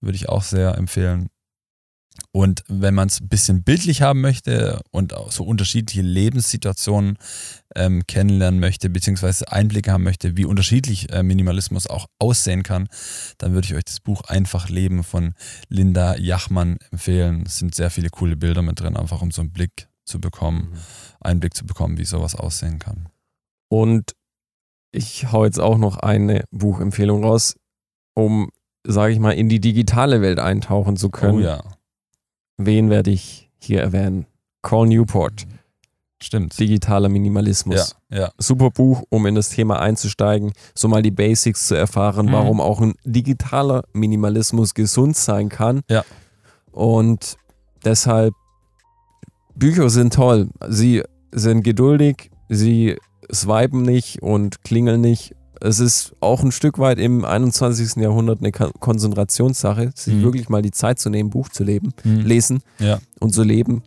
würde 0.00 0.16
ich 0.16 0.28
auch 0.28 0.42
sehr 0.42 0.76
empfehlen. 0.76 1.28
Und 2.38 2.62
wenn 2.68 2.94
man 2.94 3.08
es 3.08 3.20
ein 3.20 3.28
bisschen 3.28 3.64
bildlich 3.64 4.00
haben 4.00 4.20
möchte 4.20 4.80
und 4.92 5.12
auch 5.12 5.32
so 5.32 5.42
unterschiedliche 5.42 6.02
Lebenssituationen 6.02 7.18
ähm, 7.74 8.06
kennenlernen 8.06 8.60
möchte, 8.60 8.88
beziehungsweise 8.90 9.50
Einblicke 9.50 9.90
haben 9.90 10.04
möchte, 10.04 10.36
wie 10.36 10.44
unterschiedlich 10.44 11.10
äh, 11.10 11.24
Minimalismus 11.24 11.88
auch 11.88 12.06
aussehen 12.20 12.62
kann, 12.62 12.86
dann 13.38 13.54
würde 13.54 13.66
ich 13.66 13.74
euch 13.74 13.82
das 13.86 13.98
Buch 13.98 14.22
Einfach 14.28 14.68
Leben 14.68 15.02
von 15.02 15.34
Linda 15.68 16.14
Jachmann 16.14 16.76
empfehlen. 16.92 17.42
Es 17.44 17.58
sind 17.58 17.74
sehr 17.74 17.90
viele 17.90 18.08
coole 18.08 18.36
Bilder 18.36 18.62
mit 18.62 18.78
drin, 18.78 18.96
einfach 18.96 19.20
um 19.20 19.32
so 19.32 19.40
einen 19.40 19.50
Blick 19.50 19.88
zu 20.04 20.20
bekommen, 20.20 20.68
mhm. 20.70 20.78
Einblick 21.20 21.56
zu 21.56 21.66
bekommen, 21.66 21.98
wie 21.98 22.04
sowas 22.04 22.36
aussehen 22.36 22.78
kann. 22.78 23.08
Und 23.68 24.12
ich 24.92 25.32
hau 25.32 25.44
jetzt 25.44 25.58
auch 25.58 25.76
noch 25.76 25.96
eine 25.96 26.44
Buchempfehlung 26.52 27.24
raus, 27.24 27.56
um, 28.14 28.50
sage 28.86 29.12
ich 29.12 29.18
mal, 29.18 29.32
in 29.32 29.48
die 29.48 29.58
digitale 29.58 30.22
Welt 30.22 30.38
eintauchen 30.38 30.96
zu 30.96 31.10
können. 31.10 31.38
Oh 31.38 31.40
ja 31.40 31.77
Wen 32.58 32.90
werde 32.90 33.10
ich 33.10 33.48
hier 33.58 33.80
erwähnen? 33.80 34.26
Call 34.62 34.88
Newport. 34.88 35.46
Stimmt. 36.20 36.58
Digitaler 36.58 37.08
Minimalismus. 37.08 37.94
Ja, 38.10 38.18
ja. 38.18 38.32
Super 38.38 38.70
Buch, 38.70 39.04
um 39.08 39.24
in 39.26 39.36
das 39.36 39.50
Thema 39.50 39.80
einzusteigen, 39.80 40.52
so 40.74 40.88
mal 40.88 41.02
die 41.02 41.12
Basics 41.12 41.68
zu 41.68 41.76
erfahren, 41.76 42.26
mhm. 42.26 42.32
warum 42.32 42.60
auch 42.60 42.80
ein 42.80 42.94
digitaler 43.04 43.84
Minimalismus 43.92 44.74
gesund 44.74 45.16
sein 45.16 45.48
kann. 45.48 45.82
Ja. 45.88 46.04
Und 46.72 47.36
deshalb, 47.84 48.34
Bücher 49.54 49.90
sind 49.90 50.14
toll. 50.14 50.48
Sie 50.68 51.02
sind 51.30 51.62
geduldig, 51.62 52.30
sie 52.48 52.96
swipen 53.32 53.82
nicht 53.82 54.20
und 54.20 54.64
klingeln 54.64 55.00
nicht 55.00 55.34
es 55.60 55.80
ist 55.80 56.12
auch 56.20 56.42
ein 56.42 56.52
Stück 56.52 56.78
weit 56.78 56.98
im 56.98 57.24
21. 57.24 57.96
Jahrhundert 57.96 58.40
eine 58.40 58.52
Konzentrationssache, 58.52 59.90
sich 59.94 60.14
mhm. 60.14 60.22
wirklich 60.22 60.48
mal 60.48 60.62
die 60.62 60.70
Zeit 60.70 60.98
zu 60.98 61.10
nehmen, 61.10 61.30
Buch 61.30 61.48
zu 61.48 61.64
leben, 61.64 61.92
mhm. 62.04 62.20
lesen 62.20 62.60
ja. 62.78 62.98
und 63.20 63.34
zu 63.34 63.42
leben. 63.42 63.82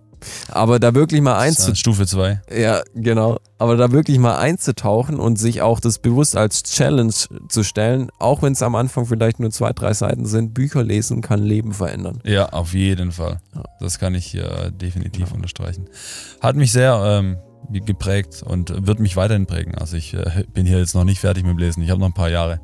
Aber 0.50 0.80
da 0.80 0.94
wirklich 0.94 1.22
mal 1.22 1.38
einzutauchen. 1.38 1.76
Stufe 1.76 2.06
2. 2.06 2.42
Ja, 2.56 2.82
genau. 2.94 3.40
Aber 3.58 3.76
da 3.76 3.92
wirklich 3.92 4.20
mal 4.20 4.38
einzutauchen 4.38 5.20
und 5.20 5.38
sich 5.38 5.62
auch 5.62 5.80
das 5.80 6.00
bewusst 6.00 6.36
als 6.36 6.64
Challenge 6.64 7.14
zu 7.50 7.64
stellen, 7.64 8.12
auch 8.20 8.42
wenn 8.42 8.54
es 8.54 8.62
am 8.62 8.76
Anfang 8.76 9.06
vielleicht 9.06 9.40
nur 9.40 9.52
zwei, 9.52 9.74
drei 9.74 9.94
Seiten 9.94 10.26
sind, 10.26 10.54
Bücher 10.54 10.84
lesen 10.84 11.22
kann 11.22 11.42
Leben 11.42 11.74
verändern. 11.74 12.20
Ja, 12.24 12.50
auf 12.50 12.74
jeden 12.74 13.12
Fall. 13.12 13.40
Das 13.80 14.00
kann 14.00 14.16
ich 14.16 14.28
hier 14.28 14.72
definitiv 14.72 15.30
ja. 15.30 15.36
unterstreichen. 15.36 15.90
Hat 16.40 16.56
mich 16.56 16.72
sehr 16.72 17.02
ähm, 17.04 17.38
geprägt 17.69 18.43
und 18.43 18.86
wird 18.88 19.00
mich 19.00 19.15
weiterhin 19.15 19.45
prägen. 19.45 19.76
Also 19.76 19.97
ich 19.97 20.13
äh, 20.13 20.43
bin 20.54 20.65
hier 20.65 20.80
jetzt 20.80 20.95
noch 20.95 21.04
nicht 21.04 21.19
fertig 21.19 21.43
mit 21.43 21.52
dem 21.52 21.58
Lesen. 21.58 21.82
Ich 21.84 21.89
habe 21.89 22.00
noch 22.00 22.08
ein 22.08 22.13
paar 22.13 22.30
Jahre, 22.30 22.60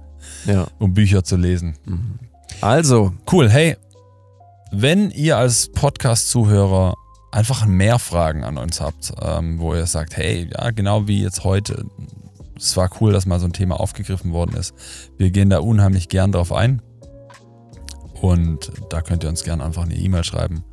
ja. 0.46 0.68
um 0.80 0.94
Bücher 0.94 1.24
zu 1.24 1.38
lesen. 1.38 1.78
Mhm. 1.86 2.20
Also. 2.62 3.14
Cool. 3.32 3.50
Hey, 3.50 3.78
wenn 4.72 5.12
ihr 5.12 5.38
als 5.38 5.70
Podcast-Zuhörer 5.72 6.94
einfach 7.32 7.66
mehr 7.66 8.00
Fragen 8.00 8.44
an 8.44 8.58
uns 8.58 8.82
habt, 8.82 9.14
ähm, 9.22 9.60
wo 9.60 9.74
ihr 9.74 9.86
sagt, 9.86 10.18
hey, 10.18 10.50
ja, 10.52 10.72
genau 10.72 11.08
wie 11.08 11.22
jetzt 11.22 11.44
heute, 11.44 11.86
es 12.56 12.76
war 12.76 12.90
cool, 13.00 13.14
dass 13.14 13.26
mal 13.26 13.40
so 13.40 13.46
ein 13.46 13.54
Thema 13.54 13.80
aufgegriffen 13.80 14.34
worden 14.34 14.56
ist. 14.58 14.74
Wir 15.18 15.32
gehen 15.32 15.50
da 15.50 15.60
unheimlich 15.60 16.10
gern 16.10 16.32
drauf 16.32 16.52
ein. 16.52 16.82
Und 18.22 18.72
da 18.90 19.02
könnt 19.02 19.24
ihr 19.24 19.30
uns 19.30 19.44
gerne 19.44 19.64
einfach 19.64 19.84
eine 19.84 19.96
E-Mail 19.96 20.24
schreiben 20.24 20.64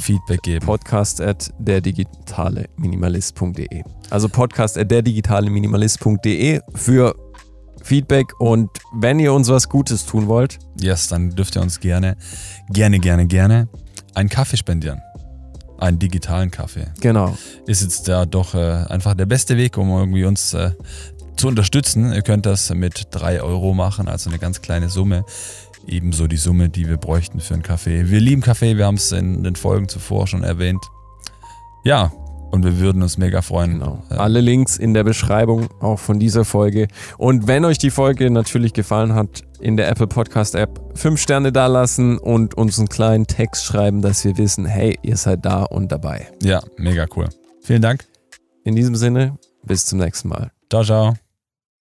Feedback 0.00 0.42
geben. 0.42 0.64
Podcast 0.64 1.20
at 1.20 1.52
derdigitale-minimalist.de. 1.58 3.82
Also 4.10 4.28
podcast 4.28 4.78
at 4.78 4.90
derdigitale-minimalist.de 4.90 6.60
für 6.74 7.14
Feedback 7.82 8.40
und 8.40 8.70
wenn 8.94 9.18
ihr 9.18 9.32
uns 9.32 9.48
was 9.48 9.68
Gutes 9.68 10.06
tun 10.06 10.28
wollt. 10.28 10.58
Yes, 10.80 11.08
dann 11.08 11.30
dürft 11.30 11.56
ihr 11.56 11.62
uns 11.62 11.80
gerne, 11.80 12.16
gerne, 12.70 13.00
gerne, 13.00 13.26
gerne 13.26 13.68
einen 14.14 14.28
Kaffee 14.28 14.56
spendieren. 14.56 15.00
Einen 15.78 15.98
digitalen 15.98 16.50
Kaffee. 16.50 16.86
Genau. 17.00 17.36
Ist 17.66 17.82
jetzt 17.82 18.06
da 18.06 18.24
doch 18.24 18.54
äh, 18.54 18.84
einfach 18.88 19.14
der 19.14 19.26
beste 19.26 19.56
Weg, 19.56 19.76
um 19.78 19.90
irgendwie 19.90 20.24
uns 20.24 20.54
äh, 20.54 20.70
zu 21.36 21.48
unterstützen. 21.48 22.12
Ihr 22.12 22.22
könnt 22.22 22.46
das 22.46 22.72
mit 22.72 23.08
3 23.10 23.42
Euro 23.42 23.74
machen, 23.74 24.06
also 24.06 24.30
eine 24.30 24.38
ganz 24.38 24.62
kleine 24.62 24.88
Summe 24.88 25.24
ebenso 25.86 26.26
die 26.26 26.36
Summe, 26.36 26.68
die 26.68 26.88
wir 26.88 26.96
bräuchten 26.96 27.40
für 27.40 27.54
einen 27.54 27.62
Kaffee. 27.62 28.10
Wir 28.10 28.20
lieben 28.20 28.42
Kaffee, 28.42 28.76
wir 28.76 28.86
haben 28.86 28.96
es 28.96 29.12
in 29.12 29.42
den 29.42 29.56
Folgen 29.56 29.88
zuvor 29.88 30.26
schon 30.26 30.44
erwähnt. 30.44 30.84
Ja, 31.84 32.12
und 32.52 32.64
wir 32.64 32.78
würden 32.78 33.02
uns 33.02 33.16
mega 33.16 33.40
freuen. 33.40 33.80
Genau. 33.80 34.02
Alle 34.10 34.40
Links 34.40 34.76
in 34.76 34.92
der 34.92 35.04
Beschreibung 35.04 35.68
auch 35.80 35.98
von 35.98 36.20
dieser 36.20 36.44
Folge. 36.44 36.86
Und 37.16 37.46
wenn 37.46 37.64
euch 37.64 37.78
die 37.78 37.90
Folge 37.90 38.30
natürlich 38.30 38.74
gefallen 38.74 39.14
hat, 39.14 39.42
in 39.58 39.76
der 39.76 39.88
Apple 39.88 40.06
Podcast 40.06 40.54
App 40.54 40.78
fünf 40.94 41.20
Sterne 41.20 41.50
dalassen 41.50 42.18
und 42.18 42.54
uns 42.54 42.78
einen 42.78 42.88
kleinen 42.88 43.26
Text 43.26 43.64
schreiben, 43.64 44.02
dass 44.02 44.24
wir 44.24 44.36
wissen, 44.36 44.66
hey, 44.66 44.98
ihr 45.02 45.16
seid 45.16 45.44
da 45.44 45.62
und 45.64 45.90
dabei. 45.90 46.28
Ja, 46.42 46.60
mega 46.76 47.06
cool. 47.16 47.28
Vielen 47.62 47.82
Dank. 47.82 48.04
In 48.64 48.76
diesem 48.76 48.96
Sinne, 48.96 49.38
bis 49.64 49.86
zum 49.86 49.98
nächsten 49.98 50.28
Mal. 50.28 50.52
Ciao, 50.70 50.84
ciao. 50.84 51.31